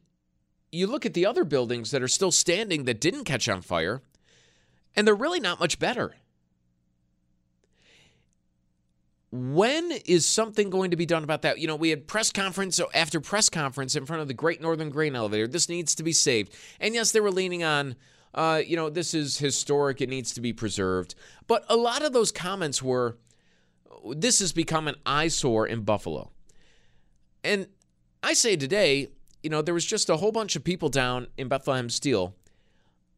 you 0.71 0.85
look 0.85 1.05
at 1.05 1.13
the 1.13 1.25
other 1.25 1.43
buildings 1.43 1.91
that 1.91 2.03
are 2.03 2.07
still 2.07 2.31
standing 2.31 2.83
that 2.83 3.01
didn't 3.01 3.23
catch 3.23 3.49
on 3.49 3.61
fire, 3.61 4.01
and 4.95 5.07
they're 5.07 5.15
really 5.15 5.39
not 5.39 5.59
much 5.59 5.79
better. 5.79 6.15
When 9.31 9.91
is 10.05 10.25
something 10.25 10.69
going 10.69 10.91
to 10.91 10.97
be 10.97 11.05
done 11.05 11.23
about 11.23 11.43
that? 11.43 11.59
You 11.59 11.67
know, 11.67 11.75
we 11.75 11.91
had 11.91 12.07
press 12.07 12.31
conference 12.31 12.79
after 12.95 13.19
press 13.19 13.49
conference 13.49 13.95
in 13.95 14.05
front 14.05 14.21
of 14.21 14.27
the 14.27 14.33
Great 14.33 14.59
Northern 14.59 14.89
Grain 14.89 15.15
Elevator. 15.15 15.47
This 15.47 15.69
needs 15.69 15.93
to 15.95 16.03
be 16.03 16.13
saved. 16.13 16.55
And 16.79 16.95
yes, 16.95 17.11
they 17.11 17.19
were 17.19 17.31
leaning 17.31 17.63
on, 17.63 17.95
uh, 18.33 18.61
you 18.65 18.75
know, 18.75 18.89
this 18.89 19.13
is 19.13 19.37
historic. 19.37 20.01
It 20.01 20.09
needs 20.09 20.33
to 20.33 20.41
be 20.41 20.51
preserved. 20.51 21.13
But 21.45 21.63
a 21.69 21.75
lot 21.75 22.03
of 22.03 22.11
those 22.11 22.31
comments 22.31 22.81
were, 22.81 23.17
this 24.15 24.39
has 24.39 24.51
become 24.51 24.87
an 24.87 24.95
eyesore 25.05 25.67
in 25.67 25.81
Buffalo. 25.81 26.31
And 27.43 27.67
I 28.23 28.33
say 28.33 28.55
today, 28.55 29.09
you 29.43 29.51
know, 29.51 29.61
there 29.61 29.75
was 29.75 29.85
just 29.85 30.09
a 30.09 30.17
whole 30.17 30.31
bunch 30.31 30.55
of 30.55 30.63
people 30.63 30.89
down 30.89 31.27
in 31.37 31.47
Bethlehem 31.47 31.89
Steel. 31.89 32.35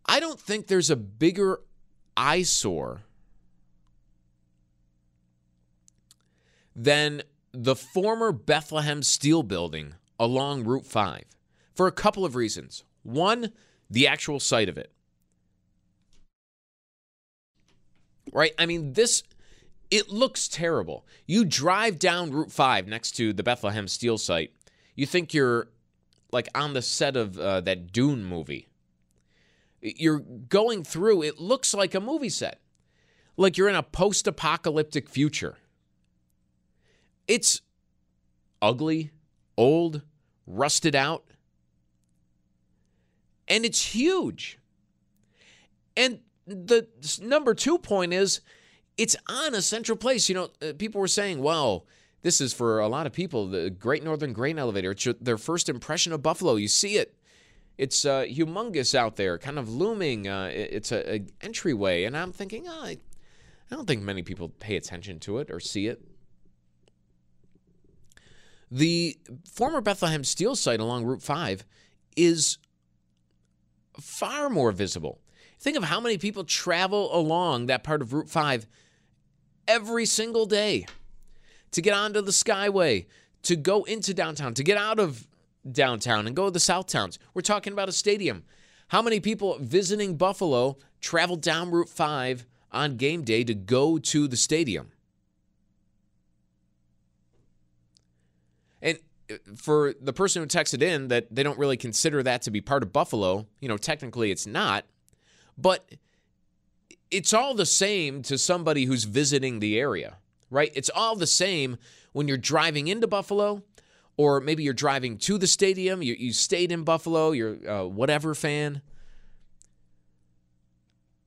I 0.06 0.20
don't 0.20 0.40
think 0.40 0.68
there's 0.68 0.90
a 0.90 0.98
bigger 0.98 1.62
eyesore 2.18 3.04
than 6.76 7.24
the 7.52 7.76
former 7.76 8.32
Bethlehem 8.32 9.04
Steel 9.04 9.44
building 9.44 9.96
along 10.20 10.64
Route 10.64 10.86
5 10.86 11.24
for 11.74 11.88
a 11.88 11.92
couple 11.92 12.24
of 12.26 12.36
reasons. 12.36 12.84
One, 13.04 13.52
the 13.90 14.08
actual 14.08 14.40
site 14.40 14.70
of 14.70 14.78
it. 14.78 14.92
Right? 18.32 18.54
I 18.58 18.66
mean, 18.66 18.94
this, 18.94 19.24
it 19.90 20.10
looks 20.10 20.48
terrible. 20.48 21.06
You 21.26 21.44
drive 21.44 22.00
down 22.00 22.32
Route 22.32 22.52
5 22.52 22.88
next 22.88 23.12
to 23.14 23.34
the 23.34 23.44
Bethlehem 23.44 23.88
Steel 23.88 24.18
site, 24.18 24.54
you 24.96 25.06
think 25.06 25.34
you're 25.34 25.68
like 26.32 26.48
on 26.56 26.74
the 26.74 26.82
set 26.82 27.18
of 27.18 27.38
uh, 27.38 27.62
that 27.62 27.92
Dune 27.92 28.24
movie. 28.24 28.68
You're 29.82 30.20
going 30.20 30.84
through, 30.84 31.24
it 31.24 31.40
looks 31.40 31.74
like 31.74 31.96
a 31.96 32.00
movie 32.00 32.30
set, 32.30 32.60
like 33.36 33.58
you're 33.58 33.68
in 33.68 33.76
a 33.76 33.84
post 33.84 34.28
apocalyptic 34.28 35.10
future. 35.10 35.58
It's 37.28 37.62
ugly, 38.62 39.12
old, 39.58 40.02
rusted 40.46 40.96
out, 40.96 41.26
and 43.48 43.66
it's 43.66 43.94
huge. 43.94 44.60
And 45.96 46.20
the 46.46 46.88
number 47.22 47.54
two 47.54 47.78
point 47.78 48.14
is 48.14 48.42
it's 48.98 49.16
on 49.28 49.56
a 49.56 49.62
central 49.62 49.98
place. 49.98 50.30
You 50.30 50.36
know, 50.36 50.50
uh, 50.62 50.74
people 50.78 51.02
were 51.02 51.08
saying, 51.08 51.42
well, 51.42 51.86
this 52.22 52.40
is 52.40 52.54
for 52.54 52.80
a 52.80 52.88
lot 52.88 53.06
of 53.06 53.14
people 53.14 53.48
the 53.48 53.70
Great 53.70 54.04
Northern 54.04 54.34
Grain 54.34 54.60
Elevator. 54.60 54.92
It's 54.92 55.08
their 55.20 55.38
first 55.38 55.70
impression 55.70 56.14
of 56.14 56.22
Buffalo. 56.22 56.56
You 56.56 56.68
see 56.68 56.98
it. 56.98 57.16
It's 57.78 58.06
uh, 58.06 58.24
humongous 58.24 58.94
out 58.94 59.16
there, 59.16 59.40
kind 59.40 59.58
of 59.58 59.68
looming. 59.70 60.28
Uh, 60.28 60.52
it's 60.54 60.92
a, 60.92 61.16
a, 61.16 61.26
entryway, 61.42 62.04
and 62.04 62.16
I'm 62.16 62.32
thinking, 62.32 62.66
oh, 62.68 62.84
I, 62.84 62.98
I 63.72 63.76
don't 63.76 63.88
think 63.88 64.04
many 64.04 64.22
people 64.22 64.50
pay 64.50 64.76
attention 64.76 65.20
to 65.22 65.40
it 65.40 65.50
or 65.50 65.60
see 65.60 65.88
it. 65.88 66.02
The 68.72 69.18
former 69.52 69.82
Bethlehem 69.82 70.24
Steel 70.24 70.56
site 70.56 70.80
along 70.80 71.04
Route 71.04 71.22
5 71.22 71.66
is 72.16 72.58
far 74.00 74.50
more 74.50 74.72
visible. 74.72 75.20
Think 75.60 75.76
of 75.76 75.84
how 75.84 76.00
many 76.00 76.18
people 76.18 76.46
travel 76.46 77.14
along 77.16 77.66
that 77.66 77.84
part 77.84 78.02
of 78.02 78.14
Route 78.14 78.30
5 78.30 78.66
every 79.68 80.06
single 80.06 80.46
day 80.46 80.86
to 81.72 81.82
get 81.82 81.94
onto 81.94 82.22
the 82.22 82.32
Skyway, 82.32 83.08
to 83.44 83.56
go 83.56 83.84
into 83.84 84.14
downtown, 84.14 84.54
to 84.54 84.64
get 84.64 84.78
out 84.78 85.00
of 85.00 85.28
downtown 85.70 86.26
and 86.26 86.36
go 86.36 86.46
to 86.46 86.52
the 86.52 86.60
South 86.60 86.88
Towns. 86.88 87.20
We're 87.34 87.42
talking 87.42 87.74
about 87.74 87.90
a 87.90 87.94
stadium. 87.94 88.44
How 88.88 89.02
many 89.02 89.20
people 89.20 89.58
visiting 89.60 90.16
Buffalo 90.16 90.78
travel 91.00 91.36
down 91.36 91.72
Route 91.72 91.90
5 91.90 92.46
on 92.72 92.98
game 92.98 93.24
day 93.24 93.44
to 93.44 93.54
go 93.54 93.98
to 93.98 94.28
the 94.28 94.38
stadium? 94.38 94.92
And 98.82 98.98
uh, 98.98 99.00
for 99.56 99.94
the 100.02 100.14
person 100.14 100.42
who 100.42 100.48
texted 100.48 100.82
in 100.82 101.10
that 101.10 101.34
they 101.34 101.44
don't 101.44 101.60
really 101.60 101.78
consider 101.78 102.24
that 102.24 102.42
to 102.44 102.52
be 102.52 102.62
part 102.62 102.84
of 102.84 102.94
Buffalo, 102.94 103.48
you 103.60 103.68
know, 103.68 103.78
technically 103.78 104.32
it's 104.32 104.48
not, 104.48 104.86
but 105.58 105.96
it's 107.10 107.34
all 107.34 107.54
the 107.54 107.66
same 107.66 108.22
to 108.24 108.38
somebody 108.38 108.86
who's 108.86 109.04
visiting 109.04 109.60
the 109.60 109.80
area 109.80 110.18
right? 110.52 110.72
It's 110.76 110.92
all 110.94 111.16
the 111.16 111.26
same 111.26 111.78
when 112.12 112.28
you're 112.28 112.38
driving 112.38 112.88
into 112.88 113.08
Buffalo, 113.08 113.64
or 114.18 114.40
maybe 114.40 114.62
you're 114.64 114.74
driving 114.74 115.18
to 115.20 115.40
the 115.40 115.48
stadium. 115.48 116.04
You, 116.04 116.14
you 116.14 116.34
stayed 116.34 116.72
in 116.72 116.84
Buffalo, 116.84 117.32
you're 117.32 117.88
whatever 117.88 118.36
fan. 118.36 118.84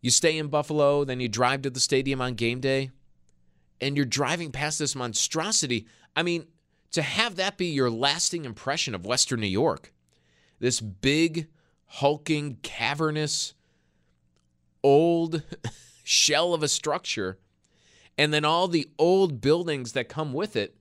You 0.00 0.11
stay 0.11 0.37
in 0.37 0.49
Buffalo, 0.49 1.04
then 1.04 1.18
you 1.18 1.28
drive 1.28 1.62
to 1.62 1.70
the 1.70 1.80
stadium 1.80 2.20
on 2.20 2.34
game 2.34 2.61
day, 2.61 2.90
and 3.80 3.96
you're 3.96 4.04
driving 4.04 4.52
past 4.52 4.78
this 4.78 4.94
monstrosity. 4.94 5.87
I 6.14 6.23
mean, 6.23 6.46
to 6.94 7.02
have 7.02 7.36
that 7.36 7.56
be 7.56 7.66
your 7.66 7.90
lasting 7.90 8.44
impression 8.44 8.94
of 8.94 9.04
Western 9.04 9.40
New 9.40 9.46
York, 9.46 9.92
this 10.60 10.80
big, 10.80 11.48
hulking, 11.86 12.58
cavernous, 12.62 13.54
old 14.82 15.42
shell 16.04 16.54
of 16.54 16.62
a 16.62 16.68
structure 16.68 17.38
and 18.16 18.32
then 18.32 18.44
all 18.44 18.68
the 18.68 18.88
old 18.96 19.40
buildings 19.40 19.92
that 19.92 20.08
come 20.08 20.32
with 20.32 20.54
it. 20.54 20.76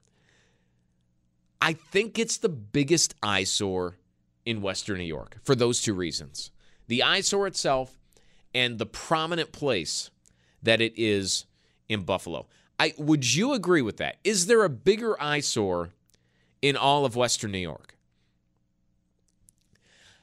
I 1.60 1.74
think 1.74 2.20
it's 2.20 2.38
the 2.38 2.50
biggest 2.50 3.15
eyesore 3.24 3.98
in 4.46 4.62
Western 4.62 4.98
New 5.00 5.05
York 5.05 5.38
for 5.43 5.55
those 5.55 5.82
two 5.82 5.93
reasons 5.93 6.51
the 6.88 7.01
eyesore 7.01 7.48
itself 7.48 7.98
and 8.53 8.77
the 8.77 8.86
prominent 8.86 9.51
place 9.51 10.12
that 10.62 10.82
it 10.82 10.93
is 10.96 11.46
in 11.88 12.03
Buffalo. 12.03 12.46
I, 12.77 12.93
would 12.98 13.34
you 13.34 13.53
agree 13.53 13.82
with 13.82 13.98
that? 13.98 14.17
Is 14.24 14.46
there 14.46 14.63
a 14.63 14.70
bigger 14.70 15.20
eyesore 15.20 15.91
in 16.63 16.77
all 16.77 17.05
of 17.05 17.15
Western 17.15 17.51
New 17.51 17.60
York? 17.60 17.98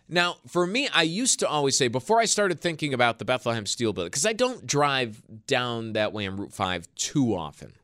Now, 0.09 0.39
for 0.49 0.67
me, 0.67 0.89
I 0.89 1.03
used 1.03 1.39
to 1.39 1.49
always 1.49 1.77
say 1.77 1.87
before 1.87 2.19
I 2.19 2.25
started 2.25 2.61
thinking 2.61 2.93
about 2.93 3.21
the 3.21 3.25
Bethlehem 3.25 3.67
Steel 3.67 3.93
Building, 3.93 4.11
because 4.11 4.27
I 4.27 4.33
don't 4.33 4.67
drive 4.67 5.23
down 5.47 5.93
that 5.93 6.13
way 6.13 6.27
on 6.27 6.37
Route 6.37 6.53
5 6.53 6.89
too 6.97 7.37
often. 7.37 7.75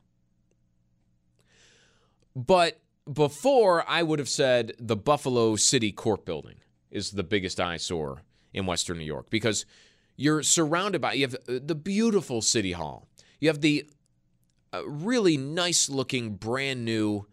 But 2.35 2.81
before 3.11 3.85
I 3.87 4.03
would 4.03 4.19
have 4.19 4.27
said 4.27 4.73
the 4.77 4.97
Buffalo 4.97 5.55
City 5.55 5.93
Court 5.93 6.25
Building 6.25 6.55
is 6.91 7.11
the 7.11 7.23
biggest 7.23 7.59
eyesore 7.59 8.23
in 8.53 8.65
Western 8.65 8.97
New 8.97 9.05
York 9.05 9.29
because 9.29 9.65
you're 10.17 10.43
surrounded 10.43 10.99
by 10.99 11.13
you 11.13 11.27
have 11.27 11.37
the 11.47 11.75
beautiful 11.75 12.41
City 12.41 12.73
Hall. 12.73 13.07
You 13.39 13.49
have 13.49 13.61
the 13.61 13.89
uh, 14.73 14.85
really 14.85 15.37
nice 15.37 15.89
looking 15.89 16.35
brand 16.35 16.83
new 16.83 17.27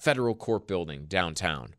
federal 0.00 0.34
court 0.34 0.66
building 0.66 1.04
downtown. 1.06 1.74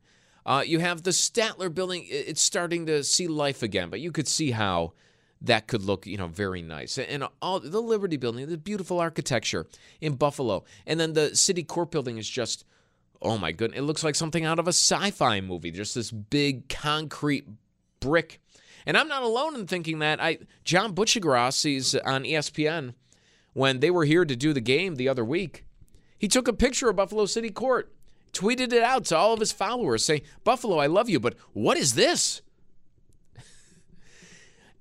Uh, 0.45 0.63
you 0.65 0.79
have 0.79 1.03
the 1.03 1.11
Statler 1.11 1.73
building. 1.73 2.05
It's 2.07 2.41
starting 2.41 2.85
to 2.85 3.03
see 3.03 3.27
life 3.27 3.61
again, 3.61 3.89
but 3.89 3.99
you 3.99 4.11
could 4.11 4.27
see 4.27 4.51
how 4.51 4.93
that 5.41 5.67
could 5.67 5.81
look, 5.81 6.05
you 6.05 6.17
know, 6.17 6.27
very 6.27 6.61
nice. 6.61 6.97
And 6.97 7.25
all 7.41 7.59
the 7.59 7.81
Liberty 7.81 8.17
Building, 8.17 8.47
the 8.47 8.57
beautiful 8.57 8.99
architecture 8.99 9.67
in 9.99 10.13
Buffalo, 10.13 10.63
and 10.85 10.99
then 10.99 11.13
the 11.13 11.35
City 11.35 11.63
Court 11.63 11.89
Building 11.89 12.17
is 12.17 12.29
just, 12.29 12.63
oh 13.21 13.37
my 13.37 13.51
goodness, 13.51 13.79
it 13.79 13.83
looks 13.83 14.03
like 14.03 14.15
something 14.15 14.45
out 14.45 14.59
of 14.59 14.67
a 14.67 14.73
sci-fi 14.73 15.41
movie. 15.41 15.71
Just 15.71 15.95
this 15.95 16.11
big 16.11 16.69
concrete 16.69 17.47
brick. 17.99 18.39
And 18.85 18.97
I'm 18.97 19.07
not 19.07 19.23
alone 19.23 19.55
in 19.55 19.67
thinking 19.67 19.99
that. 19.99 20.21
I 20.21 20.39
John 20.63 20.93
Buccigross, 20.93 21.63
he's 21.63 21.95
on 21.95 22.23
ESPN, 22.23 22.93
when 23.53 23.79
they 23.79 23.91
were 23.91 24.05
here 24.05 24.25
to 24.25 24.35
do 24.35 24.53
the 24.53 24.61
game 24.61 24.95
the 24.95 25.09
other 25.09 25.25
week, 25.25 25.65
he 26.17 26.27
took 26.27 26.47
a 26.47 26.53
picture 26.53 26.89
of 26.89 26.95
Buffalo 26.95 27.25
City 27.25 27.49
Court, 27.49 27.91
tweeted 28.33 28.73
it 28.73 28.83
out 28.83 29.05
to 29.05 29.17
all 29.17 29.33
of 29.33 29.39
his 29.39 29.51
followers, 29.51 30.05
saying, 30.05 30.21
"Buffalo, 30.43 30.77
I 30.77 30.87
love 30.87 31.09
you, 31.09 31.19
but 31.19 31.35
what 31.53 31.77
is 31.77 31.95
this?" 31.95 32.41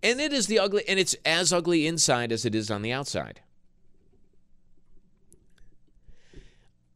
And 0.03 0.19
it 0.19 0.33
is 0.33 0.47
the 0.47 0.59
ugly, 0.59 0.83
and 0.89 0.99
it's 0.99 1.15
as 1.27 1.53
ugly 1.53 1.87
inside 1.87 2.33
as 2.33 2.47
it 2.47 2.55
is 2.55 2.71
on 2.71 2.81
the 2.81 2.91
outside. 2.91 3.43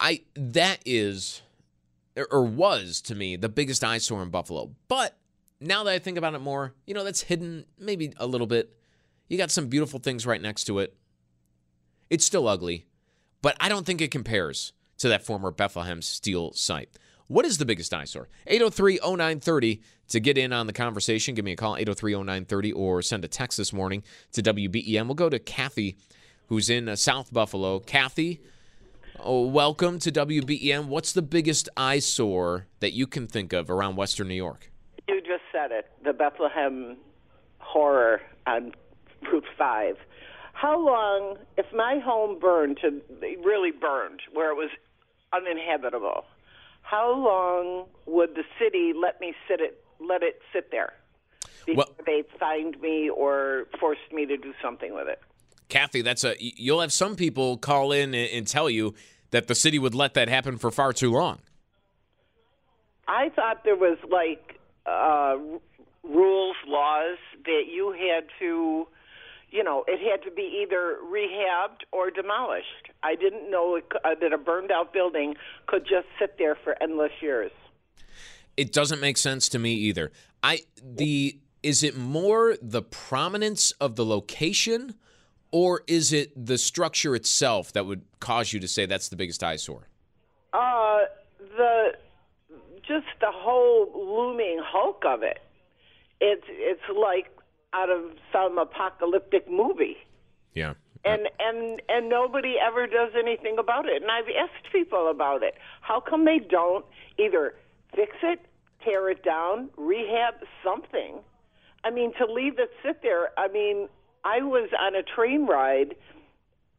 I 0.00 0.22
that 0.34 0.80
is 0.84 1.42
or 2.16 2.44
was 2.44 3.00
to 3.02 3.14
me 3.14 3.36
the 3.36 3.48
biggest 3.48 3.82
eyesore 3.82 4.22
in 4.22 4.30
Buffalo. 4.30 4.74
But 4.88 5.16
now 5.60 5.84
that 5.84 5.92
I 5.92 5.98
think 5.98 6.18
about 6.18 6.34
it 6.34 6.40
more, 6.40 6.74
you 6.86 6.94
know, 6.94 7.04
that's 7.04 7.22
hidden 7.22 7.64
maybe 7.78 8.12
a 8.18 8.26
little 8.26 8.46
bit. 8.46 8.76
You 9.28 9.38
got 9.38 9.50
some 9.50 9.68
beautiful 9.68 9.98
things 9.98 10.26
right 10.26 10.40
next 10.40 10.64
to 10.64 10.78
it. 10.78 10.94
It's 12.10 12.24
still 12.24 12.46
ugly, 12.46 12.86
but 13.42 13.56
I 13.58 13.68
don't 13.68 13.86
think 13.86 14.00
it 14.00 14.10
compares 14.10 14.72
to 15.04 15.10
that 15.10 15.22
former 15.22 15.50
Bethlehem 15.50 16.00
Steel 16.00 16.50
site. 16.54 16.88
What 17.26 17.44
is 17.44 17.58
the 17.58 17.66
biggest 17.66 17.92
eyesore? 17.92 18.30
803 18.46 19.00
0930 19.04 19.82
to 20.08 20.18
get 20.18 20.38
in 20.38 20.50
on 20.50 20.66
the 20.66 20.72
conversation. 20.72 21.34
Give 21.34 21.44
me 21.44 21.52
a 21.52 21.56
call, 21.56 21.76
803 21.76 22.14
0930, 22.14 22.72
or 22.72 23.02
send 23.02 23.22
a 23.22 23.28
text 23.28 23.58
this 23.58 23.70
morning 23.70 24.02
to 24.32 24.42
WBEN. 24.42 25.04
We'll 25.04 25.14
go 25.14 25.28
to 25.28 25.38
Kathy, 25.38 25.98
who's 26.46 26.70
in 26.70 26.88
uh, 26.88 26.96
South 26.96 27.34
Buffalo. 27.34 27.80
Kathy, 27.80 28.40
oh, 29.20 29.46
welcome 29.46 29.98
to 29.98 30.10
WBEN. 30.10 30.86
What's 30.86 31.12
the 31.12 31.20
biggest 31.20 31.68
eyesore 31.76 32.66
that 32.80 32.94
you 32.94 33.06
can 33.06 33.26
think 33.26 33.52
of 33.52 33.68
around 33.68 33.96
Western 33.96 34.28
New 34.28 34.34
York? 34.34 34.72
You 35.06 35.20
just 35.20 35.42
said 35.52 35.70
it 35.70 35.90
the 36.02 36.14
Bethlehem 36.14 36.96
horror 37.58 38.22
on 38.46 38.72
Route 39.30 39.44
5. 39.58 39.96
How 40.54 40.78
long, 40.78 41.36
if 41.58 41.66
my 41.74 41.98
home 42.02 42.38
burned 42.38 42.78
to 42.80 43.02
really 43.44 43.70
burned, 43.70 44.20
where 44.32 44.50
it 44.50 44.54
was 44.54 44.70
uninhabitable, 45.34 46.24
how 46.82 47.12
long 47.12 47.86
would 48.06 48.34
the 48.34 48.44
city 48.58 48.92
let 48.94 49.20
me 49.20 49.34
sit 49.48 49.60
it 49.60 49.82
let 50.00 50.22
it 50.22 50.40
sit 50.52 50.70
there 50.70 50.92
before 51.66 51.84
well, 51.88 52.04
they 52.04 52.22
fined 52.38 52.80
me 52.80 53.08
or 53.08 53.66
forced 53.80 54.12
me 54.12 54.26
to 54.26 54.36
do 54.36 54.52
something 54.62 54.94
with 54.94 55.08
it? 55.08 55.20
Kathy, 55.68 56.02
that's 56.02 56.24
a 56.24 56.36
you'll 56.38 56.80
have 56.80 56.92
some 56.92 57.16
people 57.16 57.56
call 57.56 57.92
in 57.92 58.14
and 58.14 58.46
tell 58.46 58.68
you 58.68 58.94
that 59.30 59.48
the 59.48 59.54
city 59.54 59.78
would 59.78 59.94
let 59.94 60.14
that 60.14 60.28
happen 60.28 60.58
for 60.58 60.70
far 60.70 60.92
too 60.92 61.10
long. 61.10 61.40
I 63.08 63.30
thought 63.30 63.64
there 63.64 63.76
was 63.76 63.98
like 64.10 64.60
uh, 64.86 65.36
rules, 66.02 66.56
laws 66.66 67.18
that 67.44 67.62
you 67.70 67.92
had 67.92 68.24
to 68.38 68.86
you 69.50 69.62
know, 69.62 69.84
it 69.86 70.00
had 70.00 70.22
to 70.28 70.34
be 70.34 70.62
either 70.62 70.96
rehabbed 71.04 71.82
or 71.92 72.10
demolished. 72.10 72.90
I 73.02 73.14
didn't 73.14 73.50
know 73.50 73.76
it, 73.76 73.84
uh, 74.04 74.14
that 74.20 74.32
a 74.32 74.38
burned 74.38 74.70
out 74.70 74.92
building 74.92 75.34
could 75.66 75.82
just 75.82 76.06
sit 76.18 76.38
there 76.38 76.56
for 76.62 76.80
endless 76.82 77.12
years. 77.20 77.52
It 78.56 78.72
doesn't 78.72 79.00
make 79.00 79.16
sense 79.16 79.48
to 79.50 79.58
me 79.58 79.74
either. 79.74 80.12
I 80.42 80.60
the 80.82 81.38
is 81.62 81.82
it 81.82 81.96
more 81.96 82.56
the 82.60 82.82
prominence 82.82 83.70
of 83.72 83.96
the 83.96 84.04
location 84.04 84.94
or 85.50 85.82
is 85.86 86.12
it 86.12 86.32
the 86.36 86.58
structure 86.58 87.14
itself 87.14 87.72
that 87.72 87.86
would 87.86 88.02
cause 88.20 88.52
you 88.52 88.60
to 88.60 88.68
say 88.68 88.86
that's 88.86 89.08
the 89.08 89.16
biggest 89.16 89.42
eyesore? 89.42 89.88
Uh 90.52 90.98
the 91.56 91.94
just 92.86 93.06
the 93.20 93.30
whole 93.32 93.90
looming 93.94 94.60
hulk 94.62 95.04
of 95.06 95.22
it. 95.22 95.40
It's 96.20 96.44
it's 96.48 96.82
like 96.96 97.30
out 97.74 97.90
of 97.90 98.02
some 98.32 98.58
apocalyptic 98.58 99.50
movie. 99.50 99.96
Yeah. 100.54 100.74
And 101.04 101.28
and 101.38 101.82
and 101.88 102.08
nobody 102.08 102.54
ever 102.58 102.86
does 102.86 103.10
anything 103.18 103.56
about 103.58 103.86
it. 103.86 104.00
And 104.00 104.10
I've 104.10 104.28
asked 104.28 104.72
people 104.72 105.10
about 105.10 105.42
it. 105.42 105.54
How 105.82 106.00
come 106.00 106.24
they 106.24 106.38
don't 106.38 106.84
either 107.18 107.54
fix 107.94 108.12
it, 108.22 108.40
tear 108.82 109.10
it 109.10 109.22
down, 109.22 109.68
rehab 109.76 110.34
something? 110.62 111.18
I 111.82 111.90
mean, 111.90 112.14
to 112.14 112.24
leave 112.24 112.58
it 112.58 112.70
sit 112.82 113.02
there. 113.02 113.38
I 113.38 113.48
mean, 113.48 113.88
I 114.24 114.40
was 114.40 114.70
on 114.80 114.94
a 114.94 115.02
train 115.02 115.46
ride 115.46 115.94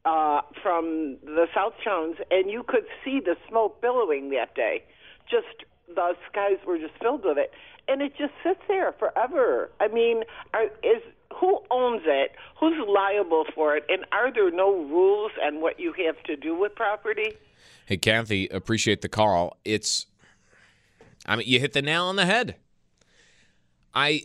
uh, 0.04 0.40
from 0.62 1.18
the 1.24 1.46
South 1.54 1.74
Towns, 1.84 2.16
and 2.30 2.50
you 2.50 2.64
could 2.66 2.86
see 3.04 3.20
the 3.20 3.36
smoke 3.48 3.80
billowing 3.80 4.30
that 4.30 4.54
day. 4.56 4.82
Just 5.30 5.64
the 5.88 6.14
skies 6.30 6.58
were 6.66 6.78
just 6.78 6.94
filled 7.00 7.24
with 7.24 7.38
it 7.38 7.52
and 7.88 8.02
it 8.02 8.12
just 8.16 8.32
sits 8.42 8.60
there 8.68 8.92
forever. 8.98 9.70
I 9.80 9.88
mean, 9.88 10.22
are, 10.54 10.64
is 10.82 11.02
who 11.34 11.60
owns 11.70 12.02
it? 12.06 12.32
Who's 12.58 12.76
liable 12.88 13.44
for 13.54 13.76
it? 13.76 13.84
And 13.88 14.04
are 14.12 14.32
there 14.32 14.50
no 14.50 14.72
rules 14.72 15.32
on 15.44 15.60
what 15.60 15.78
you 15.78 15.92
have 16.06 16.22
to 16.24 16.36
do 16.36 16.54
with 16.54 16.74
property? 16.74 17.34
Hey, 17.86 17.96
Kathy, 17.96 18.48
appreciate 18.48 19.02
the 19.02 19.08
call. 19.08 19.56
It's, 19.64 20.06
I 21.26 21.36
mean, 21.36 21.46
you 21.46 21.60
hit 21.60 21.72
the 21.72 21.82
nail 21.82 22.04
on 22.04 22.16
the 22.16 22.26
head. 22.26 22.56
I, 23.94 24.22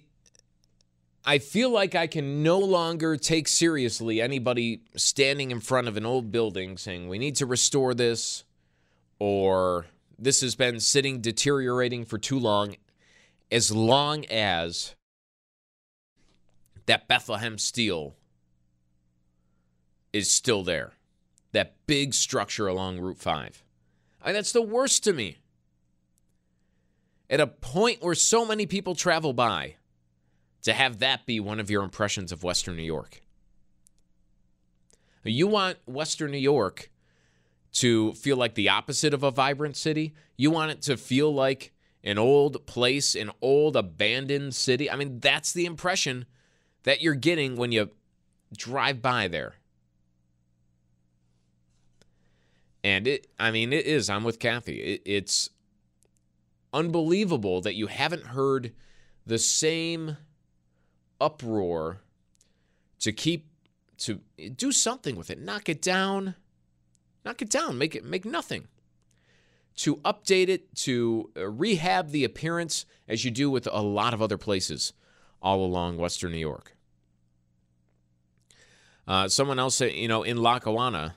I 1.26 1.38
feel 1.38 1.70
like 1.70 1.94
I 1.94 2.08
can 2.08 2.44
no 2.44 2.60
longer 2.60 3.18
take 3.18 3.48
seriously 3.48 4.22
anybody 4.22 4.82
standing 4.96 5.52
in 5.52 5.60
front 5.60 5.88
of 5.88 5.98
an 5.98 6.06
old 6.06 6.32
building 6.32 6.78
saying 6.78 7.08
we 7.08 7.20
need 7.20 7.36
to 7.38 7.46
restore 7.46 7.94
this, 7.94 8.44
or 9.20 9.86
this 10.22 10.42
has 10.42 10.56
been 10.56 10.80
sitting 10.80 11.20
deteriorating 11.20 12.06
for 12.06 12.20
too 12.20 12.38
long 12.38 12.76
as 13.52 13.72
long 13.72 14.24
as 14.26 14.96
that 16.86 17.08
Bethlehem 17.08 17.58
steel 17.58 18.16
is 20.14 20.32
still 20.32 20.64
there. 20.64 20.94
That 21.54 21.76
big 21.88 22.14
structure 22.14 22.68
along 22.68 23.00
Route 23.00 23.18
5. 23.18 23.64
I 24.22 24.26
mean, 24.28 24.36
that's 24.36 24.52
the 24.52 24.62
worst 24.62 25.04
to 25.06 25.14
me. 25.14 25.40
At 27.30 27.42
a 27.42 27.48
point 27.48 28.04
where 28.04 28.16
so 28.16 28.46
many 28.46 28.66
people 28.66 28.94
travel 28.94 29.34
by, 29.34 29.76
to 30.62 30.74
have 30.74 31.00
that 31.00 31.26
be 31.26 31.40
one 31.40 31.60
of 31.60 31.72
your 31.72 31.84
impressions 31.84 32.32
of 32.32 32.44
Western 32.44 32.78
New 32.78 32.84
York. 32.84 33.22
You 35.24 35.48
want 35.48 35.78
Western 35.86 36.32
New 36.32 36.38
York 36.38 36.92
to 37.74 38.14
feel 38.14 38.38
like 38.38 38.56
the 38.56 38.70
opposite 38.70 39.14
of 39.14 39.24
a 39.24 39.32
vibrant 39.32 39.78
city. 39.78 40.14
You 40.38 40.52
want 40.52 40.72
it 40.72 40.82
to 40.84 40.98
feel 40.98 41.34
like 41.34 41.74
an 42.04 42.18
old 42.18 42.66
place, 42.66 43.16
an 43.16 43.32
old 43.42 43.76
abandoned 43.76 44.56
city. 44.56 44.90
I 44.90 44.96
mean, 44.96 45.20
that's 45.20 45.54
the 45.54 45.66
impression 45.66 46.26
that 46.84 47.02
you're 47.02 47.16
getting 47.16 47.56
when 47.56 47.72
you 47.72 47.92
drive 48.56 49.02
by 49.02 49.28
there. 49.28 49.56
And 52.84 53.08
it, 53.08 53.28
I 53.40 53.52
mean, 53.52 53.74
it 53.74 53.86
is. 53.86 54.10
I'm 54.10 54.24
with 54.24 54.40
Kathy. 54.40 54.82
It, 54.82 55.02
it's 55.06 55.52
unbelievable 56.74 57.62
that 57.62 57.76
you 57.76 57.88
haven't 57.88 58.28
heard 58.28 58.74
the 59.26 59.38
same 59.38 60.18
uproar 61.20 62.02
to 63.00 63.12
keep 63.12 63.48
to 64.00 64.20
do 64.56 64.72
something 64.72 65.16
with 65.16 65.30
it, 65.30 65.40
knock 65.40 65.70
it 65.70 65.80
down, 65.80 66.34
knock 67.26 67.42
it 67.42 67.50
down, 67.50 67.78
make 67.78 67.96
it 67.96 68.04
make 68.04 68.26
nothing 68.26 68.68
to 69.78 69.98
update 69.98 70.50
it, 70.50 70.76
to 70.76 71.32
uh, 71.38 71.48
rehab 71.48 72.10
the 72.10 72.24
appearance, 72.24 72.86
as 73.08 73.24
you 73.24 73.32
do 73.32 73.50
with 73.50 73.68
a 73.72 73.82
lot 73.82 74.14
of 74.14 74.22
other 74.22 74.38
places 74.38 74.94
all 75.42 75.64
along 75.64 75.98
Western 75.98 76.32
New 76.32 76.38
York. 76.38 76.76
Uh, 79.08 79.28
someone 79.28 79.60
else 79.60 79.76
said, 79.76 79.94
you 79.94 80.08
know, 80.08 80.24
in 80.24 80.38
Lackawanna, 80.38 81.16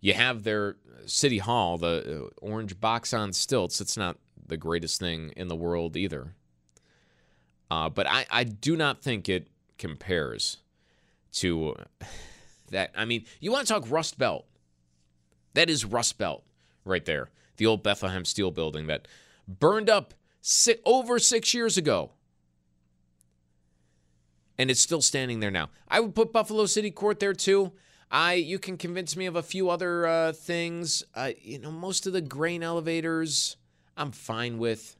you 0.00 0.14
have 0.14 0.42
their 0.42 0.76
city 1.06 1.38
hall, 1.38 1.78
the 1.78 2.24
uh, 2.24 2.28
orange 2.44 2.80
box 2.80 3.14
on 3.14 3.32
stilts. 3.32 3.80
It's 3.80 3.96
not 3.96 4.16
the 4.46 4.56
greatest 4.56 4.98
thing 4.98 5.32
in 5.36 5.48
the 5.48 5.56
world 5.56 5.96
either. 5.96 6.34
Uh, 7.70 7.88
but 7.88 8.06
I, 8.08 8.26
I 8.30 8.44
do 8.44 8.76
not 8.76 9.02
think 9.02 9.28
it 9.28 9.48
compares 9.76 10.58
to 11.32 11.76
that. 12.70 12.92
I 12.96 13.04
mean, 13.04 13.24
you 13.40 13.52
want 13.52 13.66
to 13.66 13.72
talk 13.72 13.90
Rust 13.90 14.18
Belt. 14.18 14.46
That 15.54 15.70
is 15.70 15.84
Rust 15.84 16.18
Belt 16.18 16.44
right 16.84 17.04
there. 17.04 17.30
The 17.56 17.66
old 17.66 17.82
Bethlehem 17.82 18.24
Steel 18.24 18.50
building 18.50 18.86
that 18.86 19.08
burned 19.46 19.90
up 19.90 20.14
si- 20.40 20.76
over 20.84 21.18
six 21.18 21.54
years 21.54 21.76
ago. 21.76 22.12
And 24.58 24.70
it's 24.70 24.80
still 24.80 25.02
standing 25.02 25.40
there 25.40 25.50
now. 25.50 25.70
I 25.88 26.00
would 26.00 26.14
put 26.14 26.32
Buffalo 26.32 26.66
City 26.66 26.90
Court 26.90 27.20
there 27.20 27.34
too. 27.34 27.72
I 28.10 28.34
you 28.34 28.58
can 28.58 28.76
convince 28.76 29.16
me 29.16 29.26
of 29.26 29.36
a 29.36 29.42
few 29.42 29.70
other 29.70 30.06
uh, 30.06 30.32
things. 30.32 31.02
Uh, 31.14 31.32
you 31.40 31.58
know, 31.58 31.70
most 31.70 32.06
of 32.06 32.12
the 32.12 32.20
grain 32.20 32.62
elevators 32.62 33.56
I'm 33.98 34.12
fine 34.12 34.58
with. 34.58 34.96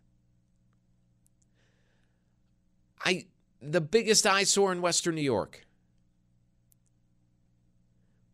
I 3.05 3.27
the 3.63 3.81
biggest 3.81 4.27
eyesore 4.27 4.73
in 4.73 4.83
Western 4.83 5.15
New 5.15 5.23
York. 5.23 5.65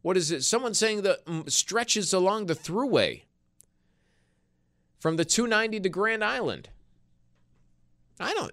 What 0.04 0.18
is 0.18 0.30
it? 0.30 0.44
Someone 0.44 0.74
saying 0.74 1.00
the 1.00 1.18
mm, 1.26 1.50
stretches 1.50 2.12
along 2.12 2.44
the 2.44 2.54
thruway 2.54 3.22
from 5.00 5.16
the 5.16 5.24
290 5.24 5.80
to 5.80 5.88
Grand 5.88 6.22
Island. 6.22 6.68
I 8.20 8.34
don't 8.34 8.52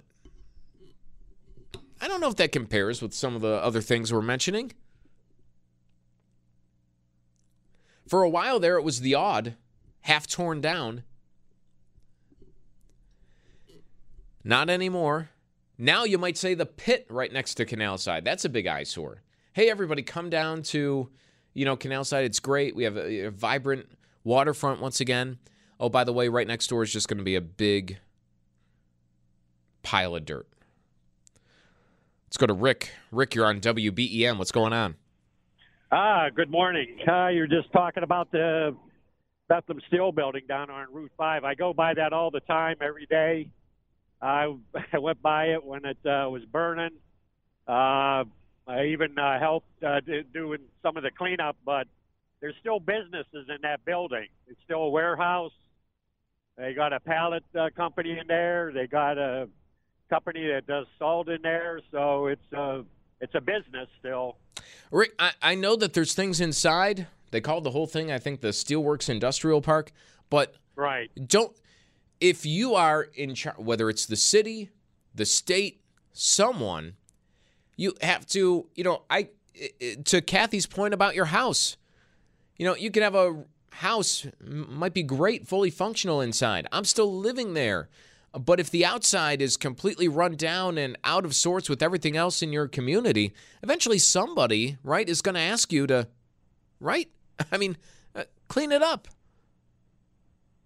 I 2.00 2.08
don't 2.08 2.22
know 2.22 2.30
if 2.30 2.38
that 2.38 2.54
compares 2.54 3.02
with 3.02 3.14
some 3.14 3.36
of 3.36 3.42
the 3.42 3.56
other 3.56 3.82
things 3.82 4.14
we're 4.14 4.22
mentioning. 4.22 4.72
For 8.08 8.24
a 8.24 8.30
while 8.30 8.62
there 8.62 8.78
it 8.78 8.84
was 8.84 9.02
the 9.02 9.16
Aud, 9.16 9.56
half 10.04 10.28
torn 10.28 10.62
down. 10.62 11.04
Not 14.42 14.70
anymore. 14.70 15.32
Now 15.78 16.06
you 16.06 16.18
might 16.18 16.38
say 16.38 16.54
the 16.54 16.66
pit 16.66 17.08
right 17.10 17.34
next 17.34 17.56
to 17.56 17.66
Canal 17.66 17.98
Side. 17.98 18.24
That's 18.24 18.46
a 18.46 18.50
big 18.50 18.68
eyesore. 18.68 19.22
Hey, 19.52 19.70
everybody, 19.70 20.02
come 20.02 20.30
down 20.30 20.64
to, 20.64 21.10
you 21.54 21.66
know, 21.66 21.76
Canal 21.76 22.04
Side. 22.04 22.26
It's 22.26 22.40
great. 22.40 22.76
We 22.76 22.84
have 22.84 22.98
a, 22.98 23.26
a 23.26 23.32
vibrant 23.32 23.88
waterfront 24.24 24.82
once 24.82 25.00
again. 25.00 25.40
Oh, 25.80 25.90
by 25.90 26.04
the 26.04 26.14
way, 26.14 26.30
right 26.30 26.48
next 26.48 26.68
door 26.68 26.84
is 26.84 26.94
just 26.94 27.08
going 27.08 27.18
to 27.18 27.24
be 27.24 27.36
a 27.36 27.42
big 27.42 27.98
pile 29.84 30.16
of 30.16 30.26
dirt. 30.26 30.48
Let's 32.28 32.38
go 32.38 32.48
to 32.48 32.54
Rick. 32.54 32.92
Rick, 33.12 33.36
you're 33.36 33.46
on 33.46 33.60
WBEN. 33.60 34.38
What's 34.38 34.52
going 34.52 34.74
on? 34.74 34.96
Ah, 35.92 36.30
good 36.34 36.50
morning. 36.50 37.00
Uh, 37.06 37.28
you're 37.28 37.48
just 37.48 37.72
talking 37.74 38.04
about 38.04 38.32
the 38.32 38.74
Bethlehem 39.50 39.82
Steel 39.88 40.14
building 40.14 40.44
down 40.48 40.70
on 40.70 40.88
Route 40.94 41.12
5. 41.18 41.44
I 41.44 41.56
go 41.56 41.74
by 41.74 41.94
that 41.96 42.14
all 42.14 42.32
the 42.32 42.40
time, 42.40 42.78
every 42.80 43.06
day. 43.08 43.50
I, 44.22 44.56
I 44.94 44.98
went 45.00 45.22
by 45.22 45.48
it 45.48 45.62
when 45.62 45.84
it 45.84 45.98
uh, 46.06 46.30
was 46.30 46.44
burning. 46.50 46.92
Uh, 47.68 48.24
I 48.68 48.86
even 48.86 49.18
uh, 49.18 49.40
helped 49.40 49.84
uh, 49.84 50.00
doing 50.34 50.60
some 50.82 50.98
of 50.98 51.04
the 51.04 51.12
cleanup, 51.12 51.58
but 51.66 51.88
there's 52.42 52.56
still 52.60 52.80
businesses 52.80 53.48
in 53.50 53.58
that 53.64 53.84
building. 53.86 54.28
It's 54.48 54.60
still 54.66 54.84
a 54.84 54.90
warehouse. 54.90 55.52
They 56.58 56.74
got 56.74 56.94
a 56.94 57.00
pallet 57.00 57.44
uh, 57.58 57.70
company 57.76 58.18
in 58.20 58.28
there. 58.28 58.72
They 58.74 58.88
got 58.88 59.18
a 59.18 59.48
company 60.10 60.48
that 60.48 60.68
does 60.68 60.86
salt 61.00 61.30
in 61.30 61.42
there. 61.42 61.82
So 61.92 62.28
it's 62.28 62.54
a 62.54 62.84
it's 63.20 63.34
a 63.36 63.42
business 63.42 63.88
still. 64.00 64.38
Rick, 64.92 65.14
I, 65.18 65.32
I 65.42 65.56
know 65.56 65.76
that 65.76 65.94
there's 65.94 66.14
things 66.14 66.42
inside. 66.42 67.08
They 67.32 67.42
called 67.42 67.64
the 67.64 67.72
whole 67.72 67.88
thing, 67.88 68.12
I 68.12 68.20
think, 68.20 68.42
the 68.42 68.50
Steelworks 68.50 69.10
Industrial 69.10 69.62
Park. 69.62 69.92
But 70.30 70.56
right, 70.76 71.10
don't 71.28 71.56
if 72.20 72.46
you 72.46 72.76
are 72.76 73.04
in 73.04 73.36
charge, 73.36 73.58
whether 73.58 73.90
it's 73.90 74.06
the 74.06 74.16
city, 74.16 74.70
the 75.16 75.26
state, 75.26 75.82
someone, 76.14 76.94
you 77.82 77.96
have 78.02 78.28
to, 78.28 78.68
you 78.76 78.84
know, 78.84 79.02
I 79.10 79.30
to 80.06 80.22
Kathy's 80.22 80.68
point 80.68 80.94
about 80.94 81.16
your 81.16 81.26
house. 81.26 81.78
You 82.58 82.66
know, 82.66 82.76
you 82.76 82.92
can 82.92 83.02
have 83.02 83.16
a 83.16 83.44
house 83.72 84.28
might 84.40 84.94
be 84.94 85.04
great, 85.04 85.48
fully 85.48 85.72
functional 85.72 86.22
inside. 86.22 86.68
I'm 86.72 86.86
still 86.86 87.12
living 87.12 87.54
there. 87.54 87.90
But 88.34 88.60
if 88.62 88.70
the 88.70 88.86
outside 88.86 89.42
is 89.42 89.58
completely 89.58 90.08
run 90.08 90.36
down 90.36 90.78
and 90.78 90.98
out 91.04 91.26
of 91.26 91.36
sorts 91.36 91.70
with 91.70 91.82
everything 91.82 92.16
else 92.16 92.42
in 92.42 92.54
your 92.54 92.68
community, 92.68 93.34
eventually 93.62 93.98
somebody, 93.98 94.78
right, 94.84 95.10
is 95.10 95.22
going 95.22 95.36
to 95.36 95.42
ask 95.42 95.74
you 95.74 95.86
to, 95.88 96.08
right? 96.80 97.10
I 97.52 97.58
mean, 97.58 97.76
uh, 98.16 98.24
clean 98.48 98.72
it 98.72 98.82
up. 98.82 99.10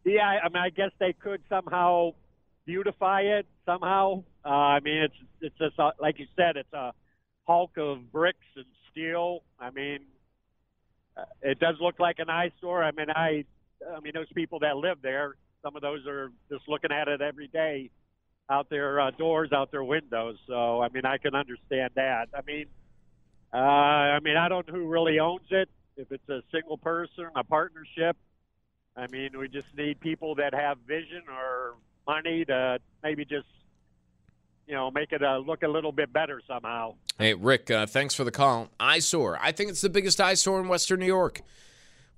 Yeah, 0.04 0.28
I 0.44 0.50
mean, 0.50 0.62
I 0.62 0.70
guess 0.70 0.92
they 1.00 1.14
could 1.14 1.42
somehow 1.50 2.12
beautify 2.66 3.22
it 3.22 3.48
somehow. 3.66 4.24
Uh, 4.46 4.50
I 4.50 4.80
mean, 4.82 4.98
it's 4.98 5.16
it's 5.42 5.58
just 5.58 5.80
a, 5.80 5.94
like 6.00 6.20
you 6.20 6.28
said, 6.36 6.58
it's 6.58 6.74
a 6.74 6.94
hulk 7.46 7.78
of 7.78 8.12
bricks 8.12 8.46
and 8.56 8.66
steel. 8.92 9.44
I 9.60 9.70
mean, 9.72 10.00
uh, 11.18 11.24
it 11.42 11.60
does 11.60 11.76
look 11.80 12.00
like 12.00 12.20
an 12.20 12.30
eyesore. 12.30 12.84
I 12.84 12.92
mean, 12.92 13.10
I, 13.10 13.46
I 13.96 14.00
mean, 14.02 14.14
those 14.14 14.32
people 14.34 14.60
that 14.60 14.78
live 14.78 14.98
there, 15.02 15.36
some 15.64 15.76
of 15.76 15.82
those 15.82 16.06
are 16.08 16.32
just 16.52 16.68
looking 16.68 16.92
at 16.92 17.08
it 17.08 17.22
every 17.22 17.48
day, 17.48 17.90
out 18.50 18.70
their 18.70 19.00
uh, 19.00 19.12
doors, 19.12 19.52
out 19.52 19.72
their 19.72 19.84
windows. 19.84 20.38
So, 20.48 20.82
I 20.82 20.90
mean, 20.90 21.06
I 21.06 21.18
can 21.18 21.36
understand 21.36 21.92
that. 21.96 22.28
I 22.36 22.42
mean, 22.46 22.66
uh, 23.54 23.58
I 23.58 24.20
mean, 24.22 24.38
I 24.38 24.50
don't 24.50 24.68
know 24.68 24.74
who 24.74 24.88
really 24.88 25.20
owns 25.20 25.48
it. 25.50 25.70
If 25.98 26.12
it's 26.12 26.28
a 26.30 26.42
single 26.52 26.78
person, 26.78 27.28
a 27.36 27.44
partnership, 27.44 28.18
I 28.98 29.08
mean, 29.08 29.38
we 29.38 29.48
just 29.48 29.68
need 29.78 30.00
people 30.00 30.36
that 30.36 30.54
have 30.54 30.78
vision 30.88 31.24
or 31.30 31.76
money 32.08 32.46
to 32.46 32.80
maybe 33.02 33.24
just, 33.26 33.48
you 34.68 34.74
know, 34.74 34.92
make 34.92 35.12
it 35.12 35.24
uh, 35.24 35.38
look 35.38 35.64
a 35.64 35.68
little 35.68 35.92
bit 35.92 36.12
better 36.12 36.42
somehow. 36.48 36.96
Hey, 37.18 37.34
Rick, 37.34 37.72
uh, 37.72 37.86
thanks 37.86 38.16
for 38.16 38.24
the 38.24 38.32
call. 38.32 38.70
Eyesore. 38.80 39.38
I 39.42 39.52
think 39.52 39.70
it's 39.70 39.82
the 39.82 39.90
biggest 39.90 40.20
eyesore 40.20 40.60
in 40.60 40.68
Western 40.68 41.00
New 41.00 41.06
York. 41.06 41.42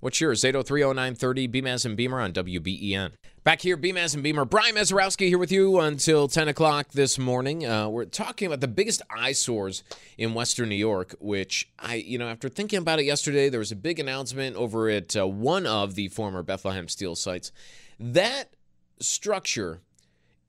What's 0.00 0.20
yours? 0.20 0.42
8030930, 0.44 1.52
Beamaz 1.52 1.84
and 1.84 1.96
Beamer 1.96 2.20
on 2.20 2.32
WBEN. 2.32 3.10
Back 3.42 3.62
here, 3.62 3.76
Beamaz 3.76 4.14
and 4.14 4.22
Beamer. 4.22 4.44
Brian 4.44 4.76
Mazurowski 4.76 5.26
here 5.26 5.38
with 5.38 5.50
you 5.50 5.80
until 5.80 6.28
10 6.28 6.46
o'clock 6.46 6.92
this 6.92 7.18
morning. 7.18 7.66
Uh, 7.66 7.88
we're 7.88 8.04
talking 8.04 8.46
about 8.46 8.60
the 8.60 8.68
biggest 8.68 9.02
eyesores 9.10 9.82
in 10.16 10.34
Western 10.34 10.68
New 10.68 10.76
York, 10.76 11.16
which 11.18 11.68
I, 11.80 11.96
you 11.96 12.16
know, 12.16 12.28
after 12.28 12.48
thinking 12.48 12.78
about 12.78 13.00
it 13.00 13.06
yesterday, 13.06 13.48
there 13.48 13.58
was 13.58 13.72
a 13.72 13.76
big 13.76 13.98
announcement 13.98 14.54
over 14.54 14.88
at 14.88 15.16
uh, 15.16 15.26
one 15.26 15.66
of 15.66 15.96
the 15.96 16.06
former 16.08 16.44
Bethlehem 16.44 16.86
Steel 16.86 17.16
sites. 17.16 17.50
That 17.98 18.54
structure, 19.00 19.80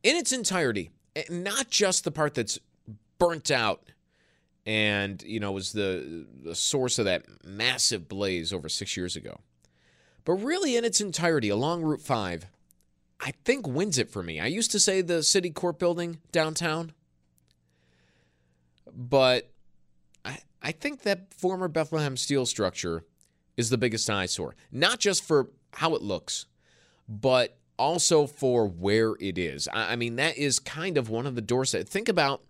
in 0.03 0.15
its 0.15 0.31
entirety, 0.31 0.91
Eh, 1.19 1.23
not 1.29 1.69
just 1.69 2.03
the 2.03 2.11
part 2.11 2.33
that's 2.33 2.59
burnt 3.17 3.51
out 3.51 3.91
and 4.65 5.21
you 5.23 5.39
know 5.39 5.51
was 5.51 5.73
the 5.73 6.25
the 6.43 6.55
source 6.55 6.99
of 6.99 7.05
that 7.05 7.25
massive 7.43 8.07
blaze 8.07 8.53
over 8.53 8.69
6 8.69 8.97
years 8.97 9.15
ago. 9.15 9.39
But 10.25 10.33
really 10.33 10.77
in 10.77 10.85
its 10.85 11.01
entirety 11.01 11.49
along 11.49 11.81
Route 11.81 12.01
5, 12.01 12.45
I 13.19 13.31
think 13.45 13.67
wins 13.67 13.97
it 13.97 14.09
for 14.09 14.21
me. 14.21 14.39
I 14.39 14.45
used 14.45 14.71
to 14.71 14.79
say 14.79 15.01
the 15.01 15.23
city 15.23 15.49
court 15.49 15.79
building 15.79 16.19
downtown, 16.31 16.93
but 18.93 19.51
I 20.23 20.39
I 20.61 20.71
think 20.71 21.01
that 21.01 21.33
former 21.33 21.67
Bethlehem 21.67 22.15
steel 22.15 22.45
structure 22.45 23.03
is 23.57 23.69
the 23.69 23.77
biggest 23.77 24.09
eyesore, 24.09 24.55
not 24.71 24.99
just 24.99 25.23
for 25.23 25.49
how 25.73 25.95
it 25.95 26.01
looks, 26.01 26.45
but 27.07 27.58
also 27.79 28.27
for 28.27 28.67
where 28.67 29.15
it 29.19 29.37
is. 29.37 29.67
I, 29.69 29.93
I 29.93 29.95
mean, 29.95 30.17
that 30.17 30.37
is 30.37 30.59
kind 30.59 30.97
of 30.97 31.09
one 31.09 31.25
of 31.25 31.35
the 31.35 31.41
doors 31.41 31.71
that 31.71 31.87
think 31.87 32.09
about 32.09 32.43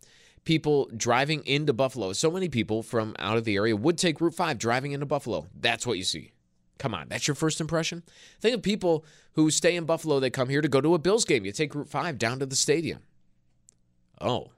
people 0.44 0.90
driving 0.98 1.46
into 1.46 1.72
Buffalo. 1.72 2.12
So 2.14 2.32
many 2.32 2.50
people 2.50 2.82
from 2.82 3.16
out 3.20 3.38
of 3.38 3.46
the 3.46 3.56
area 3.56 3.76
would 3.76 3.98
take 3.98 4.20
Route 4.20 4.34
5 4.34 4.58
driving 4.58 4.92
into 4.92 5.06
Buffalo. 5.06 5.48
That's 5.58 5.86
what 5.86 5.98
you 5.98 6.04
see. 6.04 6.32
Come 6.80 6.94
on, 6.94 7.08
that's 7.10 7.28
your 7.28 7.36
first 7.36 7.62
impression? 7.62 8.04
Think 8.40 8.56
of 8.56 8.64
people 8.64 9.06
who 9.34 9.52
stay 9.52 9.76
in 9.76 9.86
Buffalo, 9.86 10.20
they 10.20 10.30
come 10.30 10.50
here 10.50 10.62
to 10.62 10.68
go 10.68 10.82
to 10.82 10.96
a 10.96 11.00
Bills 11.00 11.26
game. 11.26 11.46
You 11.46 11.52
take 11.52 11.76
Route 11.76 11.90
5 11.90 12.18
down 12.18 12.40
to 12.40 12.46
the 12.46 12.56
stadium. 12.56 13.00
Oh, 14.20 14.52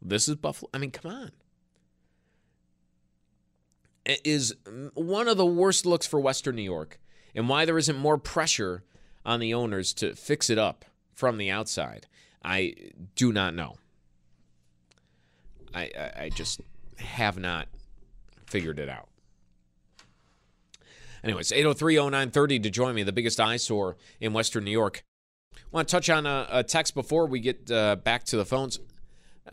this 0.00 0.28
is 0.28 0.36
Buffalo? 0.36 0.70
I 0.72 0.78
mean, 0.78 0.90
come 0.90 1.10
on. 1.10 1.30
It 4.06 4.20
is 4.24 4.54
one 4.92 5.28
of 5.28 5.38
the 5.38 5.46
worst 5.46 5.86
looks 5.86 6.06
for 6.06 6.20
Western 6.20 6.56
New 6.56 6.62
York 6.62 7.00
and 7.34 7.48
why 7.48 7.64
there 7.64 7.78
isn't 7.78 7.96
more 7.96 8.18
pressure 8.18 8.84
on 9.24 9.40
the 9.40 9.54
owners 9.54 9.92
to 9.94 10.14
fix 10.14 10.50
it 10.50 10.58
up 10.58 10.84
from 11.12 11.38
the 11.38 11.50
outside. 11.50 12.06
I 12.44 12.74
do 13.14 13.32
not 13.32 13.54
know. 13.54 13.76
I, 15.74 15.90
I, 15.98 16.22
I 16.24 16.28
just 16.28 16.60
have 16.98 17.38
not 17.38 17.68
figured 18.46 18.78
it 18.78 18.88
out. 18.88 19.08
Anyways, 21.24 21.50
8030930 21.52 22.62
to 22.64 22.70
join 22.70 22.94
me, 22.94 23.02
the 23.02 23.12
biggest 23.12 23.40
eyesore 23.40 23.96
in 24.20 24.34
Western 24.34 24.64
New 24.64 24.70
York. 24.70 25.02
Want 25.72 25.88
to 25.88 25.92
touch 25.92 26.10
on 26.10 26.26
a, 26.26 26.46
a 26.50 26.62
text 26.62 26.94
before 26.94 27.26
we 27.26 27.40
get 27.40 27.70
uh, 27.70 27.96
back 27.96 28.24
to 28.24 28.36
the 28.36 28.44
phones. 28.44 28.78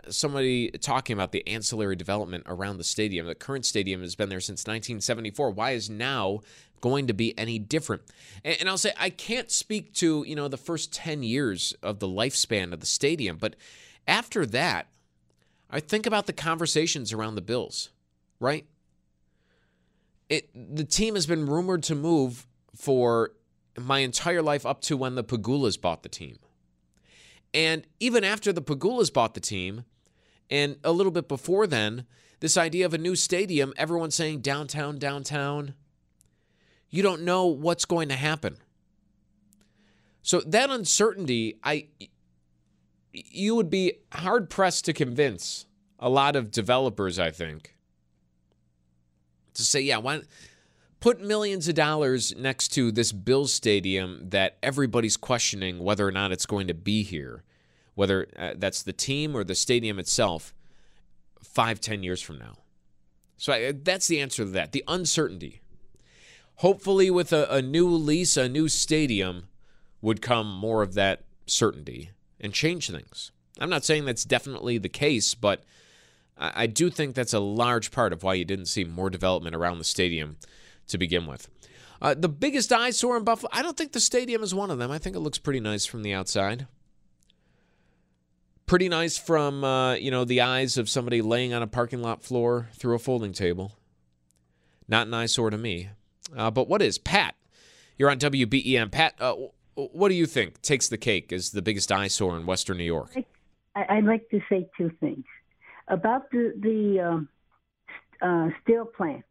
Somebody 0.09 0.71
talking 0.71 1.13
about 1.13 1.31
the 1.31 1.45
ancillary 1.47 1.95
development 1.95 2.45
around 2.47 2.77
the 2.77 2.83
stadium. 2.83 3.27
The 3.27 3.35
current 3.35 3.65
stadium 3.65 4.01
has 4.01 4.15
been 4.15 4.29
there 4.29 4.39
since 4.39 4.61
1974. 4.61 5.51
Why 5.51 5.71
is 5.71 5.89
now 5.89 6.39
going 6.79 7.07
to 7.07 7.13
be 7.13 7.37
any 7.37 7.59
different? 7.59 8.01
And, 8.43 8.57
and 8.61 8.69
I'll 8.69 8.77
say 8.77 8.93
I 8.97 9.09
can't 9.09 9.51
speak 9.51 9.93
to 9.95 10.23
you 10.25 10.35
know 10.35 10.47
the 10.47 10.57
first 10.57 10.93
10 10.93 11.23
years 11.23 11.75
of 11.83 11.99
the 11.99 12.07
lifespan 12.07 12.71
of 12.71 12.79
the 12.79 12.85
stadium, 12.85 13.37
but 13.37 13.55
after 14.07 14.45
that, 14.47 14.87
I 15.69 15.79
think 15.79 16.05
about 16.05 16.25
the 16.25 16.33
conversations 16.33 17.13
around 17.13 17.35
the 17.35 17.41
Bills, 17.41 17.89
right? 18.39 18.65
It 20.29 20.49
the 20.53 20.83
team 20.83 21.15
has 21.15 21.25
been 21.25 21.45
rumored 21.45 21.83
to 21.83 21.95
move 21.95 22.47
for 22.75 23.31
my 23.79 23.99
entire 23.99 24.41
life 24.41 24.65
up 24.65 24.81
to 24.81 24.97
when 24.97 25.15
the 25.15 25.23
Pegulas 25.23 25.79
bought 25.79 26.03
the 26.03 26.09
team. 26.09 26.39
And 27.53 27.85
even 27.99 28.23
after 28.23 28.53
the 28.53 28.61
Pegulas 28.61 29.11
bought 29.11 29.33
the 29.33 29.39
team, 29.39 29.85
and 30.49 30.77
a 30.83 30.91
little 30.91 31.11
bit 31.11 31.27
before 31.27 31.67
then, 31.67 32.05
this 32.39 32.57
idea 32.57 32.85
of 32.85 32.93
a 32.93 32.97
new 32.97 33.15
stadium, 33.15 33.73
everyone's 33.77 34.15
saying 34.15 34.41
downtown, 34.41 34.97
downtown. 34.97 35.73
You 36.89 37.03
don't 37.03 37.21
know 37.21 37.45
what's 37.45 37.85
going 37.85 38.09
to 38.09 38.15
happen. 38.15 38.57
So 40.23 40.41
that 40.41 40.69
uncertainty, 40.69 41.57
I 41.63 41.87
you 43.13 43.55
would 43.55 43.69
be 43.69 43.93
hard 44.13 44.49
pressed 44.49 44.85
to 44.85 44.93
convince 44.93 45.65
a 45.99 46.09
lot 46.09 46.35
of 46.35 46.51
developers, 46.51 47.19
I 47.19 47.31
think, 47.31 47.75
to 49.53 49.63
say, 49.63 49.81
yeah, 49.81 49.97
why 49.97 50.21
put 51.01 51.19
millions 51.19 51.67
of 51.67 51.75
dollars 51.75 52.33
next 52.37 52.69
to 52.69 52.91
this 52.91 53.11
Bills 53.11 53.51
stadium 53.51 54.29
that 54.29 54.57
everybody's 54.63 55.17
questioning 55.17 55.79
whether 55.79 56.07
or 56.07 56.11
not 56.11 56.31
it's 56.31 56.45
going 56.45 56.67
to 56.67 56.73
be 56.73 57.03
here, 57.03 57.43
whether 57.95 58.27
uh, 58.37 58.53
that's 58.55 58.83
the 58.83 58.93
team 58.93 59.35
or 59.35 59.43
the 59.43 59.55
stadium 59.55 59.99
itself, 59.99 60.53
five, 61.43 61.81
ten 61.81 62.03
years 62.03 62.21
from 62.21 62.37
now. 62.37 62.59
So 63.35 63.51
I, 63.51 63.71
that's 63.73 64.07
the 64.07 64.21
answer 64.21 64.45
to 64.45 64.51
that 64.51 64.71
the 64.71 64.83
uncertainty. 64.87 65.61
Hopefully, 66.57 67.09
with 67.09 67.33
a, 67.33 67.51
a 67.51 67.61
new 67.61 67.89
lease, 67.89 68.37
a 68.37 68.47
new 68.47 68.69
stadium, 68.69 69.47
would 69.99 70.21
come 70.21 70.55
more 70.55 70.83
of 70.83 70.93
that 70.93 71.23
certainty 71.47 72.11
and 72.39 72.53
change 72.53 72.89
things. 72.89 73.31
I'm 73.59 73.69
not 73.71 73.83
saying 73.83 74.05
that's 74.05 74.25
definitely 74.25 74.77
the 74.77 74.89
case, 74.89 75.33
but 75.33 75.63
I, 76.37 76.63
I 76.63 76.67
do 76.67 76.91
think 76.91 77.15
that's 77.15 77.33
a 77.33 77.39
large 77.39 77.89
part 77.89 78.13
of 78.13 78.21
why 78.21 78.35
you 78.35 78.45
didn't 78.45 78.67
see 78.67 78.83
more 78.83 79.09
development 79.09 79.55
around 79.55 79.79
the 79.79 79.83
stadium 79.83 80.37
to 80.87 80.97
begin 80.97 81.25
with. 81.25 81.49
Uh, 82.01 82.15
the 82.15 82.29
biggest 82.29 82.71
eyesore 82.71 83.15
in 83.15 83.23
Buffalo, 83.23 83.49
I 83.53 83.61
don't 83.61 83.77
think 83.77 83.91
the 83.91 83.99
stadium 83.99 84.41
is 84.41 84.55
one 84.55 84.71
of 84.71 84.79
them. 84.79 84.89
I 84.89 84.97
think 84.97 85.15
it 85.15 85.19
looks 85.19 85.37
pretty 85.37 85.59
nice 85.59 85.85
from 85.85 86.01
the 86.01 86.13
outside. 86.13 86.67
Pretty 88.65 88.89
nice 88.89 89.17
from 89.17 89.63
uh, 89.63 89.95
you 89.95 90.11
know 90.11 90.23
the 90.23 90.41
eyes 90.41 90.77
of 90.77 90.89
somebody 90.89 91.21
laying 91.21 91.53
on 91.53 91.61
a 91.61 91.67
parking 91.67 92.01
lot 92.01 92.23
floor 92.23 92.69
through 92.73 92.95
a 92.95 92.99
folding 92.99 93.33
table. 93.33 93.73
Not 94.87 95.07
an 95.07 95.13
eyesore 95.13 95.49
to 95.49 95.57
me. 95.57 95.89
Uh, 96.35 96.49
but 96.51 96.67
what 96.67 96.81
is 96.81 96.97
Pat? 96.97 97.35
You're 97.97 98.09
on 98.09 98.17
WBEN. 98.17 98.91
Pat, 98.91 99.15
uh, 99.19 99.35
what 99.75 100.09
do 100.09 100.15
you 100.15 100.25
think 100.25 100.61
takes 100.61 100.87
the 100.87 100.97
cake 100.97 101.31
as 101.31 101.51
the 101.51 101.61
biggest 101.61 101.91
eyesore 101.91 102.37
in 102.37 102.45
Western 102.45 102.77
New 102.77 102.83
York? 102.83 103.15
I, 103.75 103.95
would 103.95 104.05
like 104.05 104.29
to 104.29 104.41
say 104.49 104.67
two 104.77 104.91
things 104.99 105.25
about 105.87 106.29
the 106.31 106.53
the 106.59 106.99
um, 106.99 107.29
uh, 108.21 108.49
steel 108.61 108.85
plant. 108.85 109.23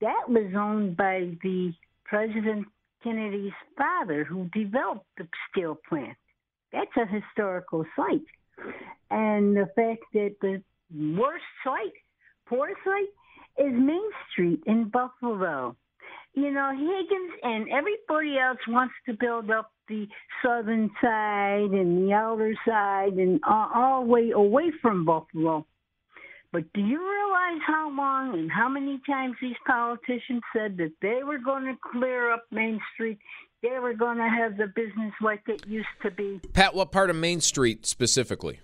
That 0.00 0.28
was 0.28 0.52
owned 0.56 0.96
by 0.96 1.30
the 1.42 1.72
President 2.04 2.66
Kennedy's 3.02 3.52
father, 3.76 4.24
who 4.24 4.48
developed 4.52 5.06
the 5.16 5.28
steel 5.50 5.78
plant. 5.88 6.16
That's 6.72 6.90
a 6.96 7.06
historical 7.06 7.84
site, 7.94 8.26
and 9.10 9.56
the 9.56 9.68
fact 9.76 10.02
that 10.12 10.36
the 10.40 10.62
worst 11.16 11.44
site, 11.64 11.92
poor 12.46 12.68
site, 12.84 13.64
is 13.66 13.72
Main 13.72 14.10
Street 14.32 14.62
in 14.66 14.88
Buffalo 14.88 15.76
you 16.34 16.50
know, 16.50 16.70
Higgins 16.72 17.32
and 17.42 17.68
everybody 17.68 18.38
else 18.38 18.58
wants 18.68 18.94
to 19.06 19.14
build 19.14 19.50
up 19.50 19.70
the 19.88 20.06
southern 20.44 20.90
side 21.00 21.70
and 21.70 22.08
the 22.08 22.12
outer 22.12 22.54
side 22.66 23.14
and 23.14 23.40
all, 23.46 23.70
all 23.74 24.04
the 24.04 24.10
way 24.10 24.30
away 24.30 24.72
from 24.82 25.04
Buffalo. 25.04 25.64
But 26.54 26.72
do 26.72 26.82
you 26.82 27.00
realize 27.00 27.60
how 27.66 27.90
long 27.90 28.38
and 28.38 28.48
how 28.48 28.68
many 28.68 29.00
times 29.10 29.34
these 29.42 29.56
politicians 29.66 30.40
said 30.56 30.76
that 30.76 30.92
they 31.02 31.24
were 31.24 31.38
going 31.38 31.64
to 31.64 31.76
clear 31.90 32.30
up 32.32 32.44
Main 32.52 32.78
Street? 32.94 33.18
They 33.60 33.76
were 33.80 33.92
going 33.92 34.18
to 34.18 34.28
have 34.28 34.56
the 34.56 34.68
business 34.68 35.12
like 35.20 35.42
it 35.48 35.66
used 35.66 35.88
to 36.02 36.12
be. 36.12 36.40
Pat, 36.52 36.72
what 36.72 36.92
part 36.92 37.10
of 37.10 37.16
Main 37.16 37.40
Street 37.40 37.86
specifically? 37.86 38.60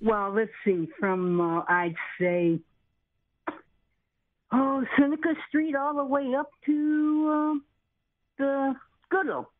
Well, 0.00 0.30
let's 0.32 0.52
see. 0.64 0.86
From, 1.00 1.40
uh, 1.40 1.64
I'd 1.66 1.96
say, 2.20 2.60
oh, 4.52 4.84
Seneca 4.96 5.34
Street 5.48 5.74
all 5.74 5.96
the 5.96 6.04
way 6.04 6.36
up 6.38 6.50
to 6.66 7.30
uh, 7.32 7.54
the 8.38 8.74
Goodell. 9.10 9.50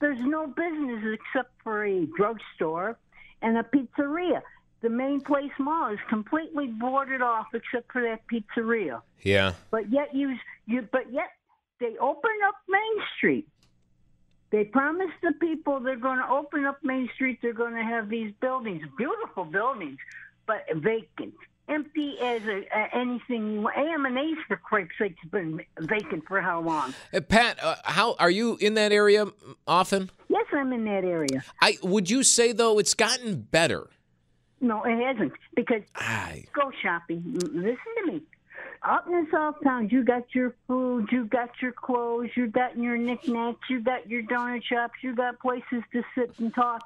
There's 0.00 0.18
no 0.22 0.48
business 0.48 1.04
except 1.14 1.52
for 1.62 1.84
a 1.84 2.06
drugstore 2.16 2.98
and 3.40 3.56
a 3.56 3.62
pizzeria. 3.62 4.42
The 4.80 4.88
main 4.88 5.20
place 5.20 5.50
mall 5.58 5.92
is 5.92 5.98
completely 6.08 6.68
boarded 6.68 7.20
off 7.20 7.46
except 7.52 7.92
for 7.92 8.02
that 8.02 8.20
pizzeria. 8.32 9.02
Yeah. 9.22 9.54
But 9.70 9.90
yet 9.90 10.14
you, 10.14 10.36
you 10.66 10.88
but 10.92 11.12
yet 11.12 11.30
they 11.80 11.96
open 11.98 12.30
up 12.46 12.54
Main 12.68 13.04
Street. 13.16 13.48
They 14.50 14.64
promised 14.64 15.20
the 15.22 15.32
people 15.40 15.80
they're 15.80 15.96
going 15.96 16.18
to 16.18 16.28
open 16.28 16.64
up 16.64 16.78
Main 16.82 17.10
Street. 17.14 17.38
They're 17.42 17.52
going 17.52 17.74
to 17.74 17.82
have 17.82 18.08
these 18.08 18.32
buildings, 18.40 18.82
beautiful 18.96 19.44
buildings, 19.44 19.98
but 20.46 20.64
vacant 20.74 21.34
empty 21.68 22.16
as 22.20 22.42
a, 22.42 22.66
a, 22.74 22.96
anything. 22.96 23.64
AM&A's, 23.76 24.38
for 24.46 24.56
Christ's 24.56 24.94
sake, 24.98 25.16
has 25.22 25.30
been 25.30 25.60
vacant 25.78 26.24
for 26.26 26.40
how 26.40 26.60
long? 26.60 26.94
Uh, 27.12 27.20
Pat, 27.20 27.62
uh, 27.62 27.76
how 27.84 28.14
are 28.18 28.30
you 28.30 28.56
in 28.60 28.74
that 28.74 28.92
area 28.92 29.26
often? 29.66 30.10
Yes, 30.28 30.46
I'm 30.52 30.72
in 30.72 30.84
that 30.84 31.04
area. 31.04 31.44
I 31.60 31.76
would 31.82 32.10
you 32.10 32.22
say 32.22 32.52
though 32.52 32.78
it's 32.78 32.94
gotten 32.94 33.42
better? 33.42 33.88
No, 34.60 34.84
it 34.84 34.98
hasn't 34.98 35.32
because 35.54 35.82
I... 35.94 36.44
go 36.52 36.70
shopping. 36.82 37.22
Listen 37.34 37.76
to 38.04 38.12
me. 38.12 38.22
Up 38.82 39.06
in 39.06 39.12
the 39.12 39.26
South 39.30 39.56
Town, 39.62 39.88
you 39.90 40.04
got 40.04 40.34
your 40.34 40.54
food, 40.66 41.08
you 41.10 41.24
got 41.24 41.50
your 41.60 41.72
clothes, 41.72 42.30
you 42.36 42.46
got 42.46 42.76
your 42.76 42.96
knickknacks, 42.96 43.68
you 43.68 43.80
got 43.80 44.08
your 44.08 44.22
donut 44.22 44.62
shops, 44.64 44.94
you 45.02 45.14
got 45.14 45.38
places 45.40 45.82
to 45.92 46.02
sit 46.14 46.38
and 46.38 46.54
talk. 46.54 46.84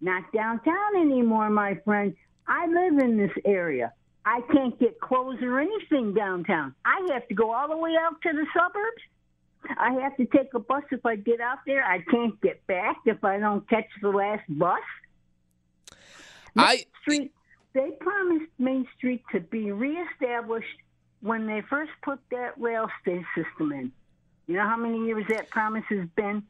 Not 0.00 0.30
downtown 0.32 0.96
anymore, 0.96 1.48
my 1.50 1.74
friend. 1.84 2.14
I 2.46 2.66
live 2.66 2.98
in 2.98 3.16
this 3.16 3.32
area. 3.44 3.92
I 4.24 4.40
can't 4.52 4.78
get 4.78 5.00
clothes 5.00 5.38
or 5.42 5.58
anything 5.58 6.14
downtown. 6.14 6.74
I 6.84 7.08
have 7.12 7.26
to 7.28 7.34
go 7.34 7.52
all 7.52 7.68
the 7.68 7.76
way 7.76 7.96
out 7.98 8.20
to 8.22 8.32
the 8.32 8.46
suburbs. 8.54 9.02
I 9.78 9.92
have 10.00 10.16
to 10.16 10.26
take 10.26 10.54
a 10.54 10.58
bus 10.58 10.82
if 10.90 11.04
I 11.06 11.16
get 11.16 11.40
out 11.40 11.58
there. 11.66 11.84
I 11.84 12.02
can't 12.02 12.40
get 12.40 12.64
back 12.66 12.96
if 13.04 13.22
I 13.24 13.38
don't 13.38 13.68
catch 13.68 13.86
the 14.00 14.10
last 14.10 14.42
bus. 14.48 14.80
I 16.56 16.84
Street. 17.02 17.32
They 17.74 17.90
promised 18.00 18.50
Main 18.58 18.86
Street 18.96 19.22
to 19.32 19.40
be 19.40 19.72
reestablished 19.72 20.78
when 21.20 21.46
they 21.46 21.62
first 21.62 21.92
put 22.02 22.18
that 22.30 22.60
rail 22.60 22.88
stay 23.00 23.24
system 23.34 23.72
in. 23.72 23.92
You 24.46 24.56
know 24.56 24.66
how 24.68 24.76
many 24.76 25.06
years 25.06 25.24
that 25.28 25.50
promise 25.50 25.84
has 25.88 26.06
been? 26.16 26.42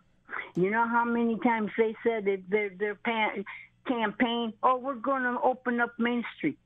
You 0.54 0.70
know 0.70 0.86
how 0.86 1.04
many 1.04 1.38
times 1.38 1.70
they 1.76 1.94
said 2.02 2.24
that 2.24 2.42
their 2.48 2.70
their 2.70 2.96
campaign, 3.86 4.52
oh, 4.62 4.78
we're 4.78 4.94
going 4.94 5.22
to 5.22 5.38
open 5.42 5.80
up 5.80 5.92
Main 5.98 6.24
Street. 6.36 6.58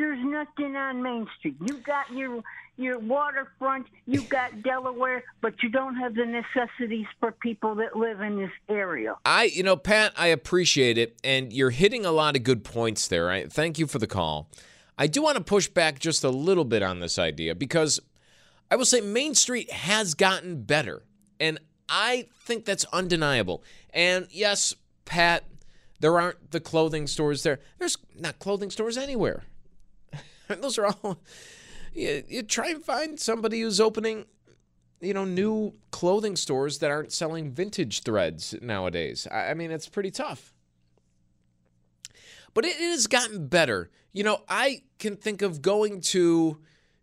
There's 0.00 0.24
nothing 0.24 0.76
on 0.76 1.02
Main 1.02 1.26
Street. 1.38 1.56
You 1.60 1.76
got 1.76 2.10
your 2.10 2.42
your 2.78 2.98
waterfront, 2.98 3.86
you 4.06 4.22
got 4.22 4.62
Delaware, 4.62 5.22
but 5.42 5.62
you 5.62 5.68
don't 5.68 5.94
have 5.96 6.14
the 6.14 6.24
necessities 6.24 7.04
for 7.18 7.32
people 7.32 7.74
that 7.74 7.94
live 7.94 8.22
in 8.22 8.38
this 8.38 8.50
area. 8.70 9.16
I, 9.26 9.44
you 9.44 9.62
know, 9.62 9.76
Pat, 9.76 10.14
I 10.16 10.28
appreciate 10.28 10.96
it, 10.96 11.20
and 11.22 11.52
you're 11.52 11.68
hitting 11.68 12.06
a 12.06 12.12
lot 12.12 12.34
of 12.34 12.44
good 12.44 12.64
points 12.64 13.08
there. 13.08 13.30
I 13.30 13.44
thank 13.44 13.78
you 13.78 13.86
for 13.86 13.98
the 13.98 14.06
call. 14.06 14.48
I 14.96 15.06
do 15.06 15.20
want 15.20 15.36
to 15.36 15.44
push 15.44 15.68
back 15.68 15.98
just 15.98 16.24
a 16.24 16.30
little 16.30 16.64
bit 16.64 16.82
on 16.82 17.00
this 17.00 17.18
idea 17.18 17.54
because 17.54 18.00
I 18.70 18.76
will 18.76 18.86
say 18.86 19.02
Main 19.02 19.34
Street 19.34 19.70
has 19.70 20.14
gotten 20.14 20.62
better, 20.62 21.02
and 21.38 21.58
I 21.90 22.28
think 22.46 22.64
that's 22.64 22.86
undeniable. 22.86 23.62
And 23.92 24.28
yes, 24.30 24.74
Pat, 25.04 25.44
there 26.00 26.18
aren't 26.18 26.52
the 26.52 26.60
clothing 26.60 27.06
stores 27.06 27.42
there. 27.42 27.60
There's 27.78 27.98
not 28.18 28.38
clothing 28.38 28.70
stores 28.70 28.96
anywhere. 28.96 29.42
Those 30.60 30.78
are 30.78 30.86
all. 30.86 31.20
You, 31.94 32.22
you 32.28 32.42
try 32.42 32.70
and 32.70 32.84
find 32.84 33.18
somebody 33.18 33.60
who's 33.60 33.80
opening, 33.80 34.26
you 35.00 35.14
know, 35.14 35.24
new 35.24 35.74
clothing 35.90 36.36
stores 36.36 36.78
that 36.78 36.90
aren't 36.90 37.12
selling 37.12 37.50
vintage 37.50 38.02
threads 38.02 38.54
nowadays. 38.60 39.26
I, 39.30 39.54
mean, 39.54 39.70
it's 39.70 39.88
pretty 39.88 40.10
tough. 40.10 40.52
But 42.54 42.64
it, 42.64 42.76
it 42.80 42.90
has 42.90 43.06
gotten 43.06 43.48
better. 43.48 43.90
You 44.12 44.24
know, 44.24 44.42
I 44.48 44.82
can 44.98 45.16
think 45.16 45.42
of 45.42 45.62
going 45.62 46.00
to 46.00 46.58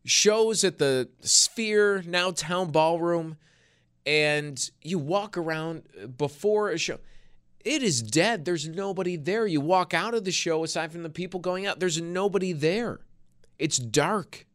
shows 0.06 0.64
at 0.64 0.78
the 0.78 1.10
Sphere, 1.22 2.04
now 2.06 2.32
Town 2.32 2.72
Ballroom, 2.72 3.38
and 4.06 4.72
you 4.82 5.00
walk 5.00 5.38
around 5.38 5.84
uh, 6.02 6.08
before 6.08 6.70
a 6.70 6.78
show 6.78 7.00
it 7.68 7.84
is 7.84 8.02
dead. 8.02 8.46
There's 8.46 8.68
nobody 8.68 9.18
there. 9.18 9.46
You 9.46 9.60
walk 9.60 9.94
out 9.94 10.14
of 10.14 10.24
the 10.24 10.32
show, 10.32 10.64
aside 10.64 10.92
from 10.94 11.04
the 11.04 11.10
people 11.10 11.42
going 11.42 11.68
out, 11.68 11.82
there's 11.82 12.02
nobody 12.02 12.54
there. 12.54 13.02
It's 13.60 13.78
dark. 13.78 14.46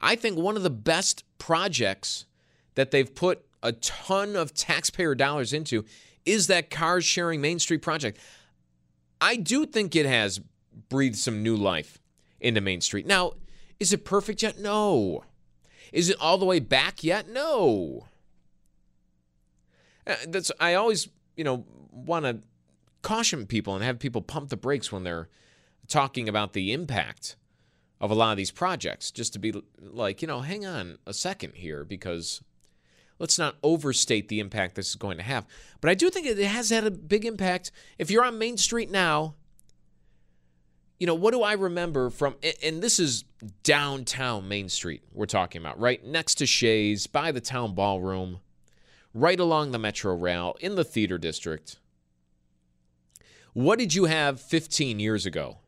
I 0.00 0.16
think 0.16 0.38
one 0.38 0.56
of 0.56 0.62
the 0.62 0.70
best 0.70 1.24
projects 1.38 2.26
that 2.74 2.90
they've 2.90 3.14
put 3.14 3.44
a 3.62 3.72
ton 3.72 4.36
of 4.36 4.52
taxpayer 4.52 5.14
dollars 5.14 5.52
into 5.52 5.84
is 6.26 6.46
that 6.48 6.70
cars 6.70 7.04
sharing 7.04 7.40
Main 7.40 7.58
Street 7.58 7.82
project. 7.82 8.18
I 9.20 9.36
do 9.36 9.64
think 9.66 9.96
it 9.96 10.06
has 10.06 10.40
breathed 10.88 11.16
some 11.16 11.42
new 11.42 11.56
life 11.56 11.98
into 12.40 12.60
Main 12.60 12.80
Street. 12.80 13.06
Now, 13.06 13.32
is 13.80 13.92
it 13.92 14.04
perfect 14.04 14.42
yet? 14.42 14.58
No. 14.58 15.24
Is 15.92 16.10
it 16.10 16.16
all 16.20 16.38
the 16.38 16.44
way 16.44 16.60
back 16.60 17.02
yet? 17.02 17.28
No. 17.28 18.08
Uh, 20.06 20.16
That's 20.28 20.50
I 20.60 20.74
always 20.74 21.08
you 21.36 21.44
know 21.44 21.64
want 21.90 22.24
to 22.26 22.40
caution 23.02 23.46
people 23.46 23.74
and 23.74 23.84
have 23.84 23.98
people 23.98 24.22
pump 24.22 24.48
the 24.50 24.56
brakes 24.56 24.90
when 24.90 25.04
they're 25.04 25.28
talking 25.88 26.28
about 26.28 26.52
the 26.52 26.72
impact 26.72 27.36
of 28.00 28.10
a 28.10 28.14
lot 28.14 28.32
of 28.32 28.36
these 28.36 28.50
projects. 28.50 29.10
Just 29.10 29.32
to 29.34 29.38
be 29.38 29.54
like, 29.78 30.22
you 30.22 30.28
know, 30.28 30.40
hang 30.40 30.66
on 30.66 30.98
a 31.06 31.14
second 31.14 31.54
here 31.54 31.84
because 31.84 32.42
let's 33.18 33.38
not 33.38 33.56
overstate 33.62 34.28
the 34.28 34.40
impact 34.40 34.74
this 34.74 34.90
is 34.90 34.96
going 34.96 35.16
to 35.16 35.22
have. 35.22 35.46
But 35.80 35.90
I 35.90 35.94
do 35.94 36.10
think 36.10 36.26
it 36.26 36.38
has 36.38 36.70
had 36.70 36.84
a 36.84 36.90
big 36.90 37.24
impact. 37.24 37.70
If 37.98 38.10
you're 38.10 38.24
on 38.24 38.38
Main 38.38 38.56
Street 38.56 38.90
now, 38.90 39.34
you 40.98 41.06
know, 41.06 41.14
what 41.14 41.32
do 41.32 41.42
I 41.42 41.52
remember 41.54 42.10
from, 42.10 42.36
and 42.62 42.82
this 42.82 42.98
is 42.98 43.24
downtown 43.62 44.48
Main 44.48 44.68
Street 44.68 45.02
we're 45.12 45.26
talking 45.26 45.60
about, 45.60 45.78
right 45.78 46.04
next 46.04 46.36
to 46.36 46.46
Shea's, 46.46 47.06
by 47.06 47.32
the 47.32 47.40
town 47.40 47.74
ballroom, 47.74 48.40
right 49.12 49.38
along 49.38 49.70
the 49.70 49.78
Metro 49.78 50.14
Rail, 50.14 50.56
in 50.60 50.76
the 50.76 50.84
theater 50.84 51.18
district. 51.18 51.78
What 53.52 53.78
did 53.78 53.94
you 53.94 54.06
have 54.06 54.40
15 54.40 54.98
years 54.98 55.26
ago? 55.26 55.58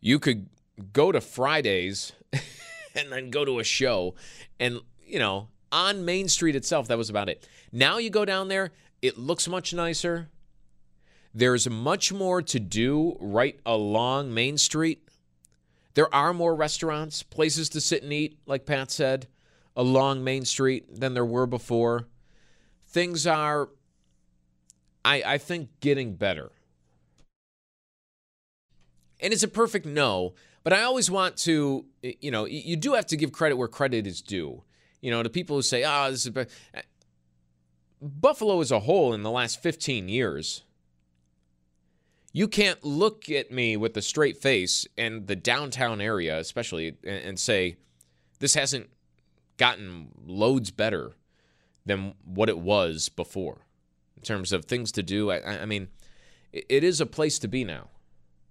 You 0.00 0.18
could 0.18 0.48
go 0.92 1.12
to 1.12 1.20
Fridays 1.20 2.12
and 2.94 3.10
then 3.10 3.30
go 3.30 3.44
to 3.44 3.58
a 3.58 3.64
show 3.64 4.14
and, 4.60 4.80
you 5.06 5.18
know, 5.18 5.48
on 5.70 6.04
Main 6.04 6.28
Street 6.28 6.56
itself, 6.56 6.88
that 6.88 6.98
was 6.98 7.10
about 7.10 7.28
it. 7.28 7.46
Now 7.72 7.98
you 7.98 8.10
go 8.10 8.24
down 8.24 8.48
there, 8.48 8.72
it 9.02 9.18
looks 9.18 9.48
much 9.48 9.74
nicer. 9.74 10.28
There's 11.34 11.68
much 11.68 12.12
more 12.12 12.42
to 12.42 12.58
do 12.58 13.16
right 13.20 13.58
along 13.66 14.32
Main 14.32 14.56
Street. 14.58 15.06
There 15.94 16.12
are 16.14 16.32
more 16.32 16.54
restaurants, 16.54 17.22
places 17.22 17.68
to 17.70 17.80
sit 17.80 18.02
and 18.02 18.12
eat, 18.12 18.38
like 18.46 18.66
Pat 18.66 18.90
said, 18.90 19.26
along 19.76 20.24
Main 20.24 20.44
Street 20.44 21.00
than 21.00 21.14
there 21.14 21.24
were 21.24 21.46
before. 21.46 22.08
Things 22.88 23.26
are, 23.26 23.68
I, 25.04 25.22
I 25.26 25.38
think, 25.38 25.68
getting 25.80 26.14
better. 26.14 26.50
And 29.20 29.32
it's 29.32 29.42
a 29.42 29.48
perfect 29.48 29.86
no, 29.86 30.34
but 30.62 30.72
I 30.72 30.82
always 30.82 31.10
want 31.10 31.36
to, 31.38 31.84
you 32.02 32.30
know, 32.30 32.44
you 32.44 32.76
do 32.76 32.94
have 32.94 33.06
to 33.06 33.16
give 33.16 33.32
credit 33.32 33.56
where 33.56 33.68
credit 33.68 34.06
is 34.06 34.20
due. 34.20 34.62
You 35.00 35.10
know, 35.10 35.22
to 35.22 35.30
people 35.30 35.56
who 35.56 35.62
say, 35.62 35.84
ah, 35.84 36.10
this 36.10 36.24
is. 36.26 36.30
be-" 36.30 36.46
Buffalo 38.00 38.60
as 38.60 38.70
a 38.70 38.80
whole 38.80 39.12
in 39.12 39.24
the 39.24 39.30
last 39.30 39.60
15 39.60 40.08
years 40.08 40.62
you 42.32 42.46
can't 42.46 42.84
look 42.84 43.30
at 43.30 43.50
me 43.50 43.76
with 43.76 43.96
a 43.96 44.02
straight 44.02 44.36
face 44.36 44.86
and 44.96 45.26
the 45.26 45.36
downtown 45.36 46.00
area, 46.00 46.38
especially, 46.38 46.96
and, 47.04 47.38
say 47.38 47.76
this 48.38 48.54
hasn't 48.54 48.88
gotten 49.56 50.08
loads 50.26 50.70
better 50.70 51.16
than 51.86 52.14
what 52.24 52.48
it 52.48 52.58
was 52.58 53.08
before 53.08 53.66
in 54.16 54.22
terms 54.22 54.52
of 54.52 54.64
things 54.64 54.92
to 54.92 55.02
do. 55.02 55.30
I, 55.30 55.62
I 55.62 55.64
mean, 55.64 55.88
it 56.52 56.84
is 56.84 57.00
a 57.00 57.06
place 57.06 57.38
to 57.40 57.48
be 57.48 57.64
now, 57.64 57.88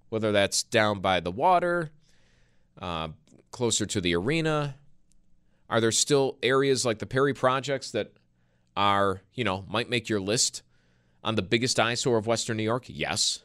whether 0.09 0.31
that's 0.31 0.63
down 0.63 0.99
by 0.99 1.19
the 1.19 1.31
water, 1.31 1.91
uh, 2.81 3.09
closer 3.51 3.85
to 3.85 4.01
the 4.01 4.15
arena. 4.15 4.75
Are 5.69 5.81
there 5.81 5.91
still 5.91 6.37
areas 6.41 6.85
like 6.85 6.99
the 6.99 7.05
Perry 7.05 7.33
projects 7.33 7.91
that 7.91 8.13
are, 8.75 9.21
you 9.33 9.43
know, 9.43 9.65
might 9.67 9.89
make 9.89 10.07
your 10.07 10.21
list 10.21 10.61
on 11.23 11.35
the 11.35 11.41
biggest 11.41 11.79
eyesore 11.79 12.17
of 12.17 12.27
Western 12.27 12.57
New 12.57 12.63
York? 12.63 12.85
Yes. 12.87 13.43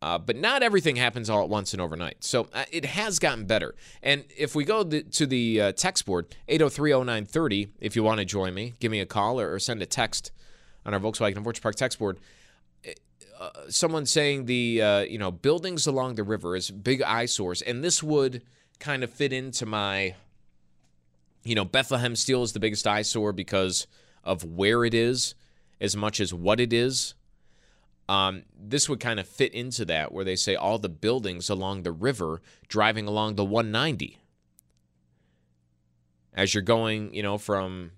Uh, 0.00 0.18
but 0.18 0.36
not 0.36 0.62
everything 0.62 0.96
happens 0.96 1.30
all 1.30 1.42
at 1.42 1.48
once 1.48 1.72
and 1.72 1.80
overnight. 1.80 2.22
So 2.22 2.46
uh, 2.52 2.64
it 2.70 2.84
has 2.84 3.18
gotten 3.18 3.46
better. 3.46 3.74
And 4.02 4.24
if 4.36 4.54
we 4.54 4.64
go 4.64 4.84
to 4.84 5.26
the 5.26 5.60
uh, 5.60 5.72
text 5.72 6.04
board, 6.04 6.34
8030930, 6.48 7.70
if 7.80 7.96
you 7.96 8.02
want 8.02 8.18
to 8.18 8.26
join 8.26 8.52
me, 8.52 8.74
give 8.80 8.92
me 8.92 9.00
a 9.00 9.06
call 9.06 9.40
or, 9.40 9.54
or 9.54 9.58
send 9.58 9.80
a 9.80 9.86
text 9.86 10.30
on 10.84 10.92
our 10.92 11.00
Volkswagen 11.00 11.44
Orchard 11.44 11.62
Park 11.62 11.76
text 11.76 11.98
board. 11.98 12.18
Uh, 13.38 13.50
someone 13.68 14.06
saying 14.06 14.46
the 14.46 14.80
uh, 14.80 15.00
you 15.00 15.18
know 15.18 15.30
buildings 15.30 15.86
along 15.86 16.14
the 16.14 16.22
river 16.22 16.54
is 16.54 16.70
big 16.70 17.02
eyesores, 17.02 17.62
and 17.62 17.82
this 17.82 18.02
would 18.02 18.42
kind 18.78 19.02
of 19.02 19.10
fit 19.10 19.32
into 19.32 19.66
my 19.66 20.14
you 21.42 21.54
know 21.54 21.64
Bethlehem 21.64 22.14
Steel 22.16 22.42
is 22.42 22.52
the 22.52 22.60
biggest 22.60 22.86
eyesore 22.86 23.32
because 23.32 23.86
of 24.22 24.44
where 24.44 24.84
it 24.84 24.94
is, 24.94 25.34
as 25.80 25.96
much 25.96 26.20
as 26.20 26.32
what 26.32 26.60
it 26.60 26.72
is. 26.72 27.14
Um, 28.08 28.42
this 28.58 28.88
would 28.88 29.00
kind 29.00 29.18
of 29.18 29.26
fit 29.26 29.54
into 29.54 29.84
that, 29.86 30.12
where 30.12 30.24
they 30.24 30.36
say 30.36 30.54
all 30.54 30.78
the 30.78 30.88
buildings 30.88 31.48
along 31.48 31.82
the 31.82 31.92
river 31.92 32.42
driving 32.68 33.06
along 33.06 33.36
the 33.36 33.44
190. 33.44 34.18
As 36.34 36.52
you're 36.52 36.62
going, 36.62 37.14
you 37.14 37.22
know, 37.22 37.38
from 37.38 37.92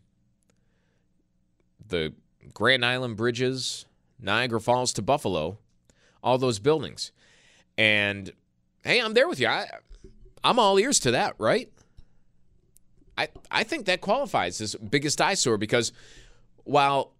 the 1.88 2.12
Grand 2.52 2.84
Island 2.84 3.16
bridges, 3.16 3.85
Niagara 4.20 4.60
Falls 4.60 4.92
to 4.94 5.02
Buffalo, 5.02 5.58
all 6.22 6.38
those 6.38 6.58
buildings. 6.58 7.12
And 7.76 8.32
hey, 8.84 9.00
I'm 9.00 9.14
there 9.14 9.28
with 9.28 9.40
you. 9.40 9.48
I, 9.48 9.68
I'm 10.42 10.58
all 10.58 10.78
ears 10.78 10.98
to 11.00 11.10
that, 11.12 11.34
right? 11.38 11.70
I, 13.18 13.28
I 13.50 13.64
think 13.64 13.86
that 13.86 14.00
qualifies 14.00 14.60
as 14.60 14.74
biggest 14.74 15.20
eyesore 15.20 15.58
because 15.58 15.92
while 16.64 17.12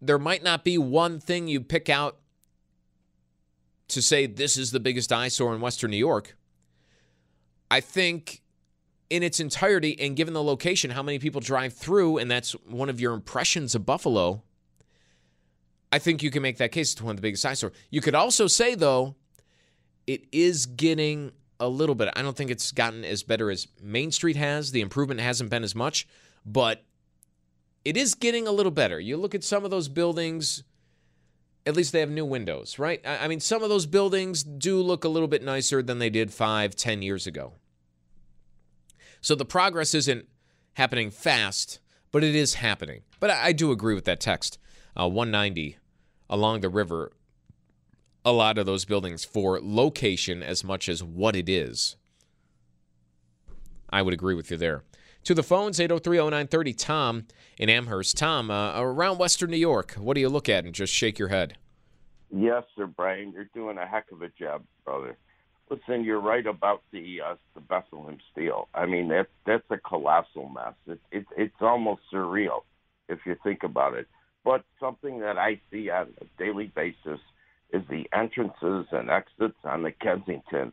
there 0.00 0.18
might 0.18 0.42
not 0.42 0.64
be 0.64 0.78
one 0.78 1.20
thing 1.20 1.48
you 1.48 1.60
pick 1.60 1.88
out 1.88 2.18
to 3.88 4.02
say 4.02 4.26
this 4.26 4.56
is 4.56 4.70
the 4.70 4.80
biggest 4.80 5.12
eyesore 5.12 5.54
in 5.54 5.60
Western 5.60 5.90
New 5.90 5.96
York, 5.96 6.36
I 7.70 7.80
think 7.80 8.42
in 9.10 9.22
its 9.22 9.40
entirety 9.40 9.98
and 10.00 10.16
given 10.16 10.34
the 10.34 10.42
location, 10.42 10.90
how 10.90 11.02
many 11.02 11.18
people 11.18 11.40
drive 11.40 11.72
through, 11.72 12.18
and 12.18 12.30
that's 12.30 12.52
one 12.66 12.88
of 12.88 13.00
your 13.00 13.14
impressions 13.14 13.74
of 13.74 13.86
Buffalo, 13.86 14.42
I 15.94 16.00
think 16.00 16.24
you 16.24 16.30
can 16.32 16.42
make 16.42 16.58
that 16.58 16.72
case. 16.72 16.92
It's 16.92 17.00
one 17.00 17.10
of 17.10 17.16
the 17.18 17.22
biggest 17.22 17.46
eyesore. 17.46 17.70
You 17.88 18.00
could 18.00 18.16
also 18.16 18.48
say, 18.48 18.74
though, 18.74 19.14
it 20.08 20.24
is 20.32 20.66
getting 20.66 21.30
a 21.60 21.68
little 21.68 21.94
bit. 21.94 22.08
I 22.16 22.22
don't 22.22 22.36
think 22.36 22.50
it's 22.50 22.72
gotten 22.72 23.04
as 23.04 23.22
better 23.22 23.48
as 23.48 23.68
Main 23.80 24.10
Street 24.10 24.34
has. 24.34 24.72
The 24.72 24.80
improvement 24.80 25.20
hasn't 25.20 25.50
been 25.50 25.62
as 25.62 25.76
much, 25.76 26.08
but 26.44 26.84
it 27.84 27.96
is 27.96 28.16
getting 28.16 28.48
a 28.48 28.50
little 28.50 28.72
better. 28.72 28.98
You 28.98 29.16
look 29.16 29.36
at 29.36 29.44
some 29.44 29.64
of 29.64 29.70
those 29.70 29.88
buildings, 29.88 30.64
at 31.64 31.76
least 31.76 31.92
they 31.92 32.00
have 32.00 32.10
new 32.10 32.24
windows, 32.24 32.76
right? 32.76 33.00
I 33.06 33.28
mean, 33.28 33.38
some 33.38 33.62
of 33.62 33.68
those 33.68 33.86
buildings 33.86 34.42
do 34.42 34.82
look 34.82 35.04
a 35.04 35.08
little 35.08 35.28
bit 35.28 35.44
nicer 35.44 35.80
than 35.80 36.00
they 36.00 36.10
did 36.10 36.32
five, 36.32 36.74
ten 36.74 37.02
years 37.02 37.24
ago. 37.28 37.52
So 39.20 39.36
the 39.36 39.44
progress 39.44 39.94
isn't 39.94 40.26
happening 40.72 41.12
fast, 41.12 41.78
but 42.10 42.24
it 42.24 42.34
is 42.34 42.54
happening. 42.54 43.02
But 43.20 43.30
I, 43.30 43.46
I 43.46 43.52
do 43.52 43.70
agree 43.70 43.94
with 43.94 44.06
that 44.06 44.18
text. 44.18 44.58
Uh, 44.96 45.08
190 45.08 45.78
along 46.28 46.60
the 46.60 46.68
river, 46.68 47.12
a 48.24 48.32
lot 48.32 48.58
of 48.58 48.66
those 48.66 48.84
buildings 48.84 49.24
for 49.24 49.60
location 49.60 50.42
as 50.42 50.64
much 50.64 50.88
as 50.88 51.02
what 51.02 51.36
it 51.36 51.48
is. 51.48 51.96
I 53.90 54.02
would 54.02 54.14
agree 54.14 54.34
with 54.34 54.50
you 54.50 54.56
there. 54.56 54.82
To 55.24 55.34
the 55.34 55.42
phones, 55.42 55.78
8030930, 55.78 56.76
Tom 56.76 57.26
in 57.58 57.70
Amherst. 57.70 58.18
Tom, 58.18 58.50
uh, 58.50 58.78
around 58.80 59.18
Western 59.18 59.50
New 59.50 59.56
York, 59.56 59.92
what 59.92 60.14
do 60.14 60.20
you 60.20 60.28
look 60.28 60.48
at 60.48 60.64
and 60.64 60.74
just 60.74 60.92
shake 60.92 61.18
your 61.18 61.28
head? 61.28 61.56
Yes, 62.30 62.64
sir, 62.76 62.86
Brian. 62.86 63.32
You're 63.32 63.48
doing 63.54 63.78
a 63.78 63.86
heck 63.86 64.10
of 64.10 64.22
a 64.22 64.28
job, 64.28 64.64
brother. 64.84 65.16
Listen, 65.70 66.04
you're 66.04 66.20
right 66.20 66.46
about 66.46 66.82
the 66.92 67.20
uh, 67.24 67.36
the 67.54 67.60
Bethlehem 67.60 68.18
Steel. 68.32 68.68
I 68.74 68.86
mean, 68.86 69.08
that 69.08 69.28
that's 69.46 69.64
a 69.70 69.78
colossal 69.78 70.50
mess. 70.50 70.74
It, 70.86 71.00
it 71.10 71.26
it's 71.38 71.54
almost 71.60 72.02
surreal 72.12 72.62
if 73.08 73.20
you 73.24 73.36
think 73.42 73.62
about 73.62 73.94
it. 73.94 74.06
But 74.44 74.64
something 74.78 75.20
that 75.20 75.38
I 75.38 75.60
see 75.70 75.90
on 75.90 76.08
a 76.20 76.42
daily 76.42 76.70
basis 76.74 77.20
is 77.72 77.82
the 77.88 78.04
entrances 78.12 78.86
and 78.92 79.10
exits 79.10 79.58
on 79.64 79.82
the 79.82 79.92
Kensington. 79.92 80.72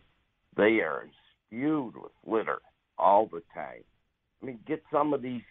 They 0.57 0.81
are 0.81 1.05
spewed 1.47 1.95
with 1.95 2.11
litter 2.25 2.59
all 2.97 3.27
the 3.27 3.41
time. 3.53 3.83
I 4.41 4.45
mean, 4.45 4.59
get 4.67 4.83
some 4.91 5.13
of 5.13 5.21
these 5.21 5.41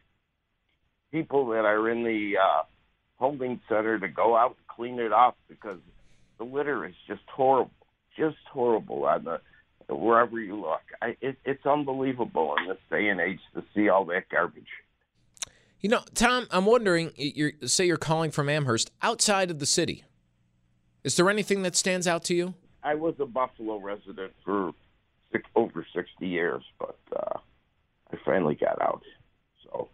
people 1.11 1.48
that 1.48 1.64
are 1.64 1.88
in 1.88 2.05
the 2.05 2.34
uh, 2.38 2.62
holding 3.16 3.61
center 3.68 3.99
to 3.99 4.09
go 4.09 4.36
out 4.36 4.57
and 4.57 4.76
clean 4.76 4.99
it 4.99 5.12
up 5.12 5.36
because 5.49 5.78
the 6.38 6.44
litter 6.44 6.86
is 6.86 6.94
just 7.07 7.22
horrible, 7.34 7.72
just 8.16 8.36
horrible 8.53 9.05
on 9.05 9.24
the 9.24 9.40
wherever 9.94 10.38
you 10.38 10.61
look. 10.61 10.80
I, 11.03 11.16
it, 11.20 11.36
it's 11.44 11.66
unbelievable 11.66 12.55
in 12.59 12.68
this 12.68 12.78
day 12.90 13.09
and 13.09 13.20
age 13.20 13.40
to 13.55 13.64
see 13.74 13.88
all 13.88 14.05
that 14.07 14.28
garbage. 14.30 14.62
You 15.81 15.89
know, 15.89 16.03
Tom, 16.14 16.47
I'm 16.51 16.66
wondering, 16.66 17.12
you 17.16 17.53
say 17.66 17.87
you're 17.87 17.97
calling 17.97 18.31
from 18.31 18.49
Amherst, 18.49 18.91
outside 19.03 19.51
of 19.51 19.59
the 19.59 19.66
city. 19.66 20.05
Is 21.05 21.16
there 21.16 21.31
anything 21.31 21.62
that 21.62 21.74
stands 21.74 22.07
out 22.07 22.22
to 22.24 22.35
you? 22.35 22.55
I 22.83 22.95
was 22.95 23.14
a 23.18 23.26
Buffalo 23.26 23.78
resident 23.78 24.33
for 24.45 24.72
six, 25.33 25.49
over 25.55 25.87
60 25.95 26.26
years, 26.26 26.62
but 26.78 26.99
uh, 27.16 27.39
I 28.12 28.16
finally 28.24 28.55
got 28.55 28.81
out. 28.83 29.03
So 29.64 29.89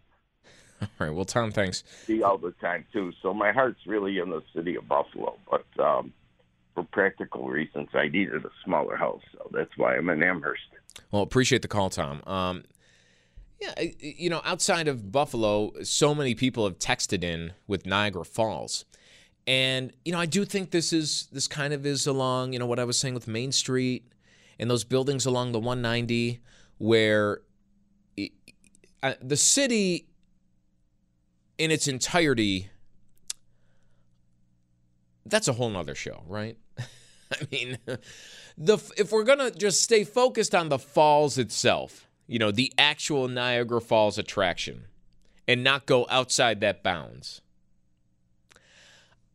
All 0.82 0.88
right. 0.98 1.10
Well, 1.10 1.24
Tom, 1.24 1.52
thanks. 1.52 1.84
see 2.04 2.22
all 2.22 2.38
the 2.38 2.52
time 2.60 2.84
too. 2.92 3.12
So 3.22 3.32
my 3.32 3.52
heart's 3.52 3.86
really 3.86 4.18
in 4.18 4.30
the 4.30 4.42
city 4.54 4.76
of 4.76 4.88
Buffalo, 4.88 5.38
but 5.48 5.66
um, 5.82 6.12
for 6.74 6.84
practical 6.84 7.48
reasons, 7.48 7.88
I 7.94 8.08
needed 8.08 8.44
a 8.44 8.50
smaller 8.64 8.96
house, 8.96 9.22
so 9.32 9.48
that's 9.52 9.76
why 9.76 9.96
I'm 9.96 10.08
in 10.10 10.22
Amherst. 10.22 10.62
Well, 11.10 11.22
appreciate 11.22 11.62
the 11.62 11.68
call, 11.68 11.90
Tom. 11.90 12.22
Um, 12.26 12.64
Yeah, 13.60 13.74
you 13.98 14.28
know, 14.28 14.42
outside 14.44 14.86
of 14.86 15.10
Buffalo, 15.10 15.72
so 15.82 16.14
many 16.14 16.34
people 16.34 16.64
have 16.64 16.78
texted 16.78 17.24
in 17.24 17.52
with 17.66 17.86
Niagara 17.86 18.24
Falls. 18.24 18.84
And 19.46 19.92
you 20.04 20.12
know, 20.12 20.18
I 20.18 20.26
do 20.26 20.44
think 20.44 20.72
this 20.72 20.92
is 20.92 21.28
this 21.32 21.48
kind 21.48 21.72
of 21.72 21.86
is 21.86 22.06
along, 22.06 22.52
you 22.52 22.58
know, 22.58 22.66
what 22.66 22.78
I 22.78 22.84
was 22.84 22.98
saying 22.98 23.14
with 23.14 23.28
Main 23.28 23.52
Street 23.52 24.12
and 24.58 24.70
those 24.70 24.84
buildings 24.84 25.24
along 25.24 25.52
the 25.52 25.60
190 25.60 26.40
where 26.78 27.40
it, 28.16 28.32
uh, 29.02 29.14
the 29.22 29.36
city 29.36 30.08
in 31.58 31.70
its 31.70 31.88
entirety 31.88 32.68
that's 35.28 35.48
a 35.48 35.52
whole 35.52 35.70
nother 35.70 35.94
show, 35.94 36.22
right? 36.26 36.56
I 36.78 37.46
mean, 37.50 37.78
the 38.58 38.78
if 38.96 39.12
we're 39.12 39.24
gonna 39.24 39.50
just 39.50 39.82
stay 39.82 40.04
focused 40.04 40.54
on 40.54 40.68
the 40.68 40.78
falls 40.78 41.38
itself, 41.38 42.05
you 42.26 42.38
know, 42.38 42.50
the 42.50 42.72
actual 42.76 43.28
Niagara 43.28 43.80
Falls 43.80 44.18
attraction, 44.18 44.84
and 45.46 45.62
not 45.62 45.86
go 45.86 46.06
outside 46.10 46.60
that 46.60 46.82
bounds. 46.82 47.40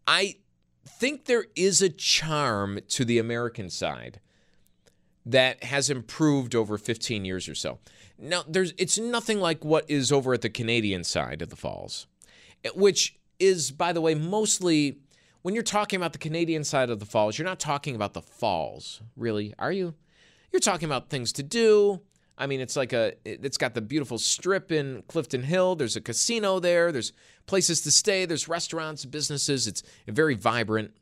I 0.08 0.38
think 0.86 1.26
there 1.26 1.46
is 1.56 1.82
a 1.82 1.90
charm 1.90 2.80
to 2.90 3.06
the 3.06 3.18
American 3.18 3.70
side 3.70 4.20
that 5.26 5.64
has 5.64 5.90
improved 5.90 6.56
over 6.56 6.78
15 6.78 7.26
years 7.26 7.48
or 7.48 7.56
so. 7.56 7.80
Now, 8.18 8.44
there's 8.48 8.74
it's 8.78 8.98
nothing 8.98 9.40
like 9.40 9.64
what 9.64 9.90
is 9.90 10.12
over 10.12 10.34
at 10.34 10.42
the 10.42 10.50
Canadian 10.50 11.04
side 11.04 11.42
of 11.42 11.50
the 11.50 11.56
falls, 11.56 12.08
which 12.76 13.18
is, 13.40 13.72
by 13.72 13.94
the 13.94 14.02
way, 14.02 14.16
mostly 14.16 14.98
when 15.42 15.56
you're 15.56 15.64
talking 15.64 15.98
about 15.98 16.14
the 16.14 16.20
Canadian 16.20 16.64
side 16.64 16.90
of 16.90 17.00
the 17.00 17.06
falls, 17.06 17.38
you're 17.38 17.46
not 17.46 17.60
talking 17.60 17.96
about 17.96 18.14
the 18.14 18.22
falls, 18.22 19.02
really, 19.16 19.54
are 19.58 19.72
you? 19.72 19.96
You're 20.52 20.60
talking 20.60 20.86
about 20.86 21.10
things 21.10 21.32
to 21.34 21.44
do. 21.44 22.02
I 22.42 22.48
mean, 22.48 22.60
it's 22.60 22.76
like 22.76 22.92
a, 22.92 23.14
it's 23.24 23.60
got 23.60 23.76
the 23.76 23.82
beautiful 23.82 24.18
strip 24.18 24.72
in 24.72 25.04
Clifton 25.08 25.44
Hill. 25.44 25.76
There's 25.76 25.96
a 25.96 26.02
casino 26.02 26.60
there. 26.60 26.92
There's 26.92 27.14
places 27.46 27.82
to 27.82 27.92
stay. 27.92 28.26
There's 28.26 28.48
restaurants, 28.48 29.06
businesses. 29.06 29.68
It's 29.68 29.84
very 30.08 30.34
vibrant, 30.34 30.98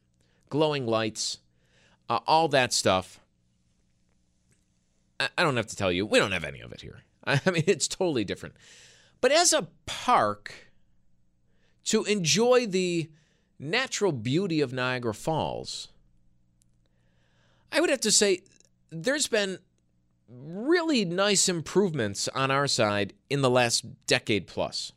glowing 0.49 0.85
lights, 0.85 1.37
uh, 2.09 2.19
all 2.27 2.49
that 2.49 2.73
stuff. 2.73 3.21
I, 5.17 5.29
I 5.37 5.43
don't 5.43 5.55
have 5.55 5.67
to 5.67 5.77
tell 5.77 5.93
you, 5.93 6.05
we 6.05 6.19
don't 6.19 6.33
have 6.33 6.43
any 6.43 6.59
of 6.59 6.73
it 6.73 6.81
here. 6.81 7.03
I 7.23 7.39
mean, 7.49 7.63
it's 7.67 7.87
totally 7.87 8.25
different. 8.25 8.55
But 9.21 9.31
as 9.31 9.53
a 9.53 9.69
park, 9.85 10.53
to 11.85 12.03
enjoy 12.03 12.67
the 12.67 13.09
natural 13.57 14.11
beauty 14.11 14.59
of 14.59 14.73
Niagara 14.73 15.13
Falls, 15.13 15.87
I 17.71 17.79
would 17.79 17.89
have 17.89 18.01
to 18.01 18.11
say 18.11 18.41
there's 18.89 19.27
been 19.27 19.59
really 20.31 21.05
nice 21.05 21.49
improvements 21.49 22.27
on 22.29 22.51
our 22.51 22.67
side 22.67 23.13
in 23.29 23.41
the 23.41 23.49
last 23.49 23.85
decade 24.05 24.47
plus. 24.47 24.91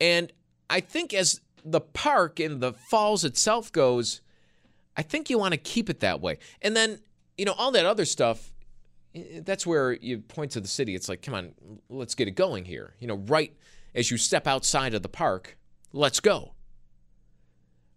And 0.00 0.32
I 0.70 0.80
think 0.80 1.12
as 1.14 1.40
the 1.64 1.80
park 1.80 2.38
and 2.38 2.60
the 2.60 2.72
falls 2.72 3.24
itself 3.24 3.72
goes, 3.72 4.20
I 4.96 5.02
think 5.02 5.30
you 5.30 5.38
want 5.38 5.52
to 5.52 5.58
keep 5.58 5.90
it 5.90 6.00
that 6.00 6.20
way. 6.20 6.38
And 6.62 6.76
then, 6.76 7.00
you 7.36 7.44
know, 7.44 7.52
all 7.52 7.72
that 7.72 7.86
other 7.86 8.04
stuff, 8.04 8.52
that's 9.40 9.66
where 9.66 9.92
you 9.92 10.18
point 10.18 10.52
to 10.52 10.60
the 10.60 10.68
city. 10.68 10.94
It's 10.94 11.08
like, 11.08 11.22
come 11.22 11.34
on, 11.34 11.54
let's 11.88 12.14
get 12.14 12.28
it 12.28 12.32
going 12.32 12.64
here. 12.64 12.94
You 12.98 13.08
know, 13.08 13.16
right 13.16 13.56
as 13.94 14.10
you 14.10 14.16
step 14.16 14.46
outside 14.46 14.94
of 14.94 15.02
the 15.02 15.08
park, 15.08 15.56
let's 15.92 16.20
go. 16.20 16.52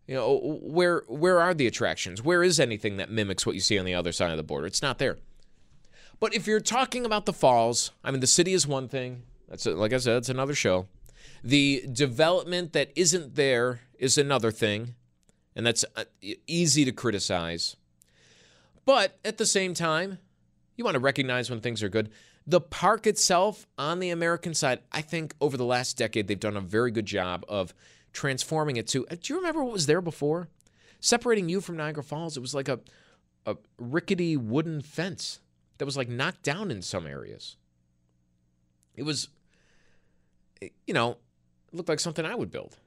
You 0.07 0.15
know, 0.15 0.59
where 0.61 1.03
where 1.07 1.41
are 1.41 1.53
the 1.53 1.67
attractions? 1.67 2.23
Where 2.23 2.41
is 2.41 2.59
anything 2.59 2.97
that 2.97 3.11
mimics 3.11 3.45
what 3.45 3.55
you 3.55 3.61
see 3.61 3.77
on 3.77 3.85
the 3.85 3.93
other 3.93 4.13
side 4.13 4.31
of 4.31 4.37
the 4.37 4.43
border? 4.43 4.65
It's 4.65 4.81
not 4.81 4.99
there. 4.99 5.17
But 6.19 6.33
if 6.33 6.47
you're 6.47 6.59
talking 6.59 7.05
about 7.05 7.25
the 7.25 7.33
falls, 7.33 7.91
I 8.03 8.11
mean, 8.11 8.21
the 8.21 8.27
city 8.27 8.53
is 8.53 8.65
one 8.65 8.87
thing. 8.87 9.23
That's 9.47 9.65
a, 9.65 9.71
like 9.71 9.93
I 9.93 9.97
said, 9.97 10.17
it's 10.17 10.29
another 10.29 10.55
show. 10.55 10.87
The 11.43 11.85
development 11.91 12.73
that 12.73 12.91
isn't 12.95 13.35
there 13.35 13.81
is 13.99 14.17
another 14.17 14.51
thing, 14.51 14.95
and 15.55 15.65
that's 15.65 15.85
uh, 15.95 16.05
easy 16.47 16.85
to 16.85 16.91
criticize. 16.91 17.75
But 18.85 19.19
at 19.23 19.37
the 19.37 19.45
same 19.45 19.73
time, 19.73 20.17
you 20.75 20.83
want 20.83 20.95
to 20.95 20.99
recognize 20.99 21.49
when 21.49 21.59
things 21.59 21.83
are 21.83 21.89
good. 21.89 22.09
The 22.45 22.61
park 22.61 23.05
itself 23.05 23.67
on 23.77 23.99
the 23.99 24.09
American 24.09 24.53
side, 24.53 24.79
I 24.91 25.01
think 25.01 25.35
over 25.41 25.57
the 25.57 25.65
last 25.65 25.97
decade, 25.97 26.27
they've 26.27 26.39
done 26.39 26.57
a 26.57 26.61
very 26.61 26.91
good 26.91 27.05
job 27.05 27.45
of 27.47 27.73
transforming 28.13 28.77
it 28.77 28.87
to. 28.87 29.05
Uh, 29.07 29.15
do 29.21 29.33
you 29.33 29.37
remember 29.37 29.63
what 29.63 29.73
was 29.73 29.85
there 29.85 30.01
before? 30.01 30.47
Separating 30.99 31.49
you 31.49 31.61
from 31.61 31.77
Niagara 31.77 32.03
Falls, 32.03 32.37
it 32.37 32.39
was 32.39 32.55
like 32.55 32.69
a, 32.69 32.79
a 33.45 33.57
rickety 33.77 34.35
wooden 34.35 34.81
fence 34.81 35.39
that 35.77 35.85
was 35.85 35.97
like 35.97 36.09
knocked 36.09 36.43
down 36.43 36.71
in 36.71 36.81
some 36.81 37.05
areas. 37.07 37.55
It 38.95 39.03
was, 39.03 39.29
you 40.85 40.93
know, 40.93 41.17
looked 41.71 41.89
like 41.89 41.99
something 41.99 42.25
I 42.25 42.35
would 42.35 42.51
build. 42.51 42.77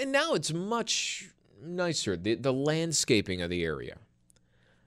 And 0.00 0.12
now 0.12 0.34
it's 0.34 0.52
much 0.52 1.30
nicer, 1.62 2.16
the, 2.16 2.34
the 2.34 2.52
landscaping 2.52 3.40
of 3.40 3.50
the 3.50 3.64
area. 3.64 3.98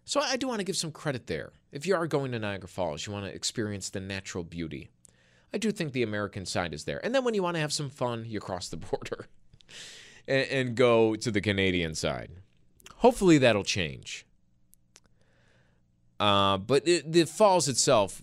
So 0.05 0.19
I 0.19 0.35
do 0.35 0.47
want 0.47 0.59
to 0.59 0.65
give 0.65 0.77
some 0.77 0.91
credit 0.91 1.27
there. 1.27 1.53
If 1.71 1.85
you 1.85 1.95
are 1.95 2.07
going 2.07 2.31
to 2.33 2.39
Niagara 2.39 2.67
Falls, 2.67 3.05
you 3.07 3.13
want 3.13 3.25
to 3.25 3.33
experience 3.33 3.89
the 3.89 3.99
natural 3.99 4.43
beauty. 4.43 4.89
I 5.53 5.57
do 5.57 5.71
think 5.71 5.93
the 5.93 6.03
American 6.03 6.45
side 6.45 6.73
is 6.73 6.83
there. 6.83 7.03
And 7.03 7.13
then 7.13 7.23
when 7.23 7.33
you 7.33 7.43
want 7.43 7.55
to 7.55 7.61
have 7.61 7.73
some 7.73 7.89
fun, 7.89 8.25
you 8.27 8.39
cross 8.39 8.69
the 8.69 8.77
border 8.77 9.27
and, 10.27 10.47
and 10.49 10.75
go 10.75 11.15
to 11.15 11.31
the 11.31 11.41
Canadian 11.41 11.95
side. 11.95 12.31
Hopefully 12.97 13.37
that'll 13.37 13.63
change. 13.63 14.25
Uh, 16.21 16.55
but 16.55 16.87
it, 16.87 17.11
the 17.11 17.25
falls 17.25 17.67
itself, 17.67 18.21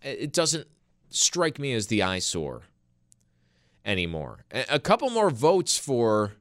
it 0.00 0.32
doesn't 0.32 0.68
strike 1.08 1.58
me 1.58 1.72
as 1.72 1.88
the 1.88 2.04
eyesore 2.04 2.62
anymore. 3.84 4.44
A 4.52 4.78
couple 4.78 5.10
more 5.10 5.28
votes 5.28 5.76
for 5.76 6.34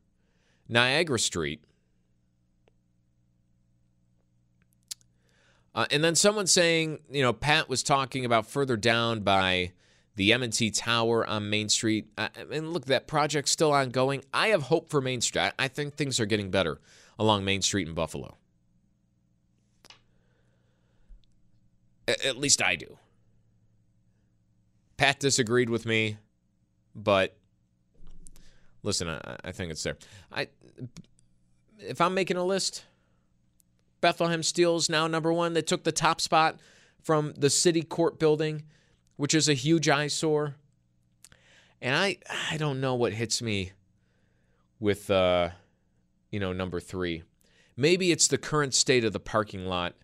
Niagara 0.68 1.18
Street. 1.18 1.64
Uh, 5.74 5.88
and 5.90 6.04
then 6.04 6.14
someone 6.14 6.46
saying, 6.46 7.00
you 7.10 7.24
know, 7.24 7.34
Pat 7.34 7.68
was 7.68 7.82
talking 7.82 8.24
about 8.24 8.46
further 8.46 8.78
down 8.78 9.22
by 9.22 9.72
the 10.18 10.32
M&T 10.34 10.70
Tower 10.70 11.26
on 11.26 11.50
Main 11.50 11.70
Street. 11.70 12.10
Uh, 12.16 12.28
and 12.52 12.74
look, 12.74 12.86
that 12.86 13.08
project's 13.08 13.50
still 13.50 13.72
ongoing. 13.72 14.24
I 14.32 14.50
have 14.50 14.64
hope 14.64 14.92
for 14.92 15.02
Main 15.02 15.22
Street. 15.22 15.42
I, 15.42 15.52
I 15.58 15.68
think 15.68 15.96
things 15.96 16.20
are 16.20 16.28
getting 16.28 16.52
better 16.52 16.80
along 17.18 17.44
Main 17.44 17.64
Street 17.64 17.88
in 17.88 17.96
Buffalo. 17.96 18.38
At 22.26 22.38
least 22.38 22.62
I 22.62 22.76
do. 22.76 22.97
Pat 24.97 25.20
disagreed 25.20 25.70
with 25.70 25.86
me, 25.86 26.18
but 26.93 27.38
listen, 28.84 29.07
I, 29.07 29.38
I 29.43 29.51
think 29.51 29.72
it's 29.72 29.84
there. 29.84 29.97
I 30.32 30.47
if 31.80 32.01
I'm 32.01 32.14
making 32.14 32.38
a 32.38 32.43
list, 32.43 32.84
Bethlehem 34.01 34.43
Steel's 34.43 34.89
now 34.89 35.07
number 35.07 35.32
one. 35.32 35.53
They 35.53 35.62
took 35.62 35.84
the 35.84 35.91
top 35.91 36.20
spot 36.20 36.60
from 37.01 37.34
the 37.38 37.49
city 37.49 37.82
court 37.82 38.20
building, 38.20 38.64
which 39.16 39.34
is 39.34 39.47
a 39.47 39.53
huge 39.53 39.88
eyesore. 39.88 40.55
And 41.82 41.95
I 41.95 42.18
I 42.51 42.57
don't 42.57 42.82
know 42.82 42.95
what 42.95 43.14
hits 43.14 43.41
me 43.41 43.72
with 44.80 45.10
uh 45.10 45.49
you 46.32 46.39
know 46.39 46.53
number 46.53 46.80
three. 46.80 47.24
Maybe 47.78 48.12
it's 48.12 48.28
the 48.28 48.38
current 48.38 48.74
state 48.74 49.05
of 49.05 49.14
the 49.14 49.20
parking 49.20 49.66
lot 49.66 49.95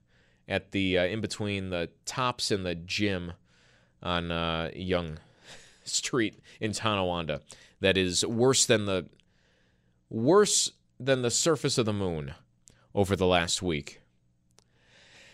at 0.48 0.72
the 0.72 0.98
uh, 0.98 1.06
in 1.06 1.22
between 1.22 1.70
the 1.70 1.90
tops 2.06 2.52
and 2.52 2.66
the 2.66 2.76
gym 2.76 3.34
on 4.02 4.32
uh, 4.32 4.70
Young 4.76 5.18
Street 5.84 6.40
in 6.60 6.72
Tonawanda. 6.72 7.42
That 7.80 7.98
is 7.98 8.26
worse 8.26 8.66
than 8.66 8.86
the 8.86 9.08
worse 10.10 10.72
than 11.00 11.22
the 11.22 11.32
surface 11.32 11.78
of 11.78 11.86
the 11.86 11.94
moon 11.94 12.34
over 12.94 13.16
the 13.16 13.28
last 13.28 13.62
week. 13.62 14.02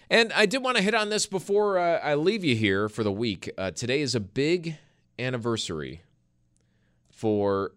And 0.09 0.33
I 0.33 0.45
did 0.45 0.61
want 0.61 0.75
to 0.77 0.83
hit 0.83 0.93
on 0.93 1.09
this 1.09 1.25
before 1.25 1.77
uh, 1.77 1.99
I 1.99 2.15
leave 2.15 2.43
you 2.43 2.55
here 2.55 2.89
for 2.89 3.03
the 3.03 3.11
week. 3.11 3.49
Uh, 3.57 3.71
today 3.71 4.01
is 4.01 4.13
a 4.13 4.19
big 4.19 4.75
anniversary 5.17 6.01
for 7.11 7.71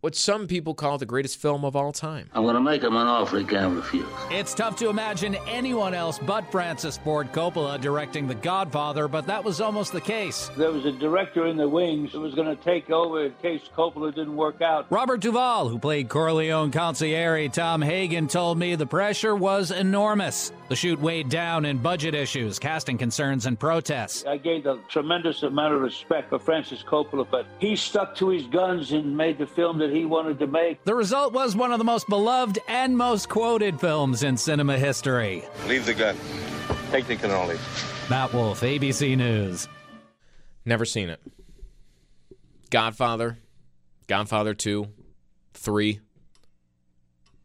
what 0.00 0.14
some 0.14 0.46
people 0.46 0.72
call 0.72 0.96
the 0.96 1.06
greatest 1.06 1.36
film 1.38 1.64
of 1.64 1.76
all 1.76 1.92
time. 1.92 2.28
I'm 2.32 2.44
going 2.44 2.54
to 2.54 2.60
make 2.60 2.82
him 2.82 2.96
an 2.96 3.06
offer 3.06 3.38
he 3.38 3.44
can't 3.44 3.76
refuse. 3.76 4.06
It's 4.30 4.54
tough 4.54 4.76
to 4.76 4.88
imagine 4.88 5.36
anyone 5.46 5.92
else 5.92 6.18
but 6.18 6.50
Francis 6.50 6.96
Ford 6.96 7.30
Coppola 7.32 7.78
directing 7.80 8.26
The 8.26 8.34
Godfather, 8.34 9.08
but 9.08 9.26
that 9.26 9.44
was 9.44 9.60
almost 9.60 9.92
the 9.92 10.00
case. 10.00 10.50
There 10.56 10.72
was 10.72 10.86
a 10.86 10.92
director 10.92 11.46
in 11.46 11.56
the 11.56 11.68
wings 11.68 12.12
who 12.12 12.20
was 12.20 12.34
going 12.34 12.48
to 12.48 12.62
take 12.62 12.90
over 12.90 13.26
in 13.26 13.32
case 13.42 13.62
Coppola 13.76 14.14
didn't 14.14 14.36
work 14.36 14.62
out. 14.62 14.86
Robert 14.90 15.20
Duvall, 15.20 15.68
who 15.68 15.78
played 15.78 16.08
Corleone 16.08 16.70
Consigliere 16.70 17.52
Tom 17.52 17.82
Hagen, 17.82 18.26
told 18.26 18.58
me 18.58 18.74
the 18.76 18.86
pressure 18.86 19.36
was 19.36 19.70
enormous. 19.70 20.52
The 20.68 20.76
shoot 20.76 21.00
weighed 21.00 21.28
down 21.28 21.64
in 21.64 21.78
budget 21.78 22.14
issues, 22.14 22.58
casting 22.58 22.96
concerns, 22.96 23.46
and 23.46 23.58
protests. 23.58 24.24
I 24.24 24.36
gave 24.36 24.66
a 24.66 24.78
tremendous 24.88 25.42
amount 25.42 25.74
of 25.74 25.80
respect 25.80 26.30
for 26.30 26.38
Francis 26.38 26.82
Coppola, 26.82 27.26
but 27.28 27.44
he 27.58 27.74
stuck 27.76 28.14
to 28.16 28.28
his 28.28 28.46
guns 28.46 28.92
and 28.92 29.16
made 29.16 29.36
the 29.36 29.46
film 29.46 29.78
that 29.78 29.89
he 29.92 30.04
wanted 30.04 30.38
to 30.38 30.46
make. 30.46 30.84
The 30.84 30.94
result 30.94 31.32
was 31.32 31.54
one 31.56 31.72
of 31.72 31.78
the 31.78 31.84
most 31.84 32.08
beloved 32.08 32.58
and 32.68 32.96
most 32.96 33.28
quoted 33.28 33.80
films 33.80 34.22
in 34.22 34.36
cinema 34.36 34.78
history. 34.78 35.44
Leave 35.66 35.86
the 35.86 35.94
gun. 35.94 36.16
Take 36.90 37.06
the 37.06 37.16
cannoli. 37.16 37.58
Matt 38.10 38.32
Wolf, 38.32 38.60
ABC 38.60 39.16
News. 39.16 39.68
Never 40.64 40.84
seen 40.84 41.08
it. 41.08 41.20
Godfather, 42.70 43.38
Godfather 44.06 44.54
2, 44.54 44.86
3. 45.54 46.00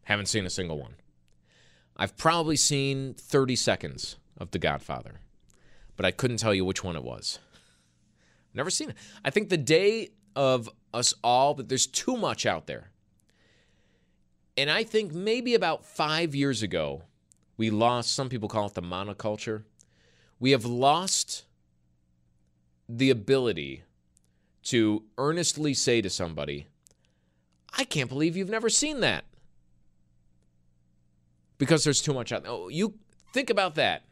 Haven't 0.03 0.27
seen 0.27 0.45
a 0.45 0.49
single 0.49 0.79
one. 0.79 0.95
I've 1.97 2.17
probably 2.17 2.55
seen 2.57 3.13
30 3.13 3.55
seconds 3.55 4.17
of 4.37 4.51
The 4.51 4.59
Godfather, 4.59 5.21
but 5.95 6.05
I 6.05 6.11
couldn't 6.11 6.37
tell 6.37 6.53
you 6.53 6.65
which 6.65 6.83
one 6.83 6.95
it 6.95 7.03
was. 7.03 7.39
Never 8.53 8.69
seen 8.69 8.89
it. 8.89 8.95
I 9.23 9.29
think 9.29 9.49
the 9.49 9.57
day 9.57 10.09
of 10.35 10.69
us 10.95 11.13
all, 11.23 11.53
but 11.53 11.69
there's 11.69 11.85
too 11.85 12.17
much 12.17 12.45
out 12.45 12.67
there. 12.67 12.89
And 14.57 14.71
I 14.71 14.83
think 14.83 15.13
maybe 15.13 15.53
about 15.53 15.85
five 15.85 16.33
years 16.33 16.63
ago, 16.63 17.03
we 17.57 17.69
lost, 17.69 18.13
some 18.13 18.29
people 18.29 18.49
call 18.49 18.67
it 18.67 18.73
the 18.73 18.81
monoculture. 18.81 19.63
We 20.39 20.51
have 20.51 20.65
lost 20.65 21.43
the 22.87 23.09
ability 23.09 23.83
to 24.63 25.03
earnestly 25.17 25.73
say 25.73 26.01
to 26.01 26.09
somebody, 26.09 26.67
I 27.77 27.83
can't 27.83 28.09
believe 28.09 28.37
you've 28.37 28.49
never 28.49 28.69
seen 28.69 29.01
that. 29.01 29.25
Because 31.57 31.83
there's 31.83 32.01
too 32.01 32.13
much 32.13 32.31
out 32.31 32.43
there. 32.43 32.51
Oh, 32.51 32.69
you 32.69 32.95
think 33.33 33.49
about 33.49 33.75
that 33.75 34.03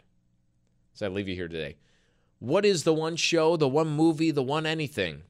as 0.94 1.02
I 1.02 1.08
leave 1.08 1.28
you 1.28 1.36
here 1.36 1.48
today. 1.48 1.78
What 2.40 2.66
is 2.66 2.84
the 2.84 2.94
one 2.94 3.16
show, 3.16 3.56
the 3.56 3.68
one 3.68 3.88
movie, 3.88 4.32
the 4.32 4.44
one 4.44 4.66
anything, 4.66 5.24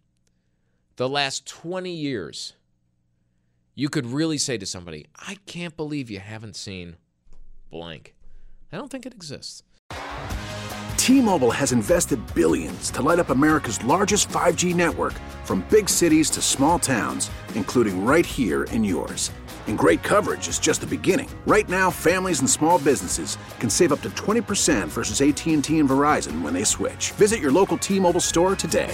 the 0.96 1.10
last 1.10 1.48
20 1.48 1.92
years 1.92 2.54
you 3.76 3.90
could 3.90 4.06
really 4.06 4.38
say 4.38 4.58
to 4.58 4.66
somebody, 4.66 5.08
I 5.16 5.38
can't 5.46 5.76
believe 5.76 6.12
you 6.12 6.20
haven't 6.20 6.56
seen 6.56 6.98
blank? 7.72 8.14
I 8.72 8.78
don't 8.78 8.92
think 8.92 9.06
it 9.06 9.14
exists. 9.14 9.64
T-Mobile 10.98 11.52
has 11.52 11.72
invested 11.72 12.20
billions 12.34 12.90
to 12.92 13.02
light 13.02 13.20
up 13.20 13.30
America's 13.30 13.84
largest 13.84 14.30
5G 14.30 14.74
network 14.74 15.14
from 15.44 15.66
big 15.70 15.90
cities 15.90 16.30
to 16.30 16.42
small 16.42 16.80
towns, 16.80 17.30
including 17.56 18.06
right 18.06 18.26
here 18.26 18.64
in 18.66 18.84
yours. 18.84 19.32
And 19.68 19.78
great 19.78 20.04
coverage 20.04 20.48
is 20.48 20.60
just 20.60 20.82
the 20.82 20.88
beginning. 20.88 21.30
Right 21.46 21.68
now, 21.68 21.90
families 21.90 22.40
and 22.40 22.50
small 22.50 22.80
businesses 22.80 23.38
can 23.60 23.70
save 23.70 23.92
up 23.92 24.02
to 24.02 24.10
20% 24.12 24.88
versus 24.88 25.22
AT&T 25.22 25.80
and 25.80 25.90
Verizon 25.90 26.42
when 26.42 26.54
they 26.54 26.64
switch. 26.64 27.12
Visit 27.14 27.40
your 27.40 27.52
local 27.52 27.78
T-Mobile 27.78 28.22
store 28.22 28.56
today. 28.56 28.94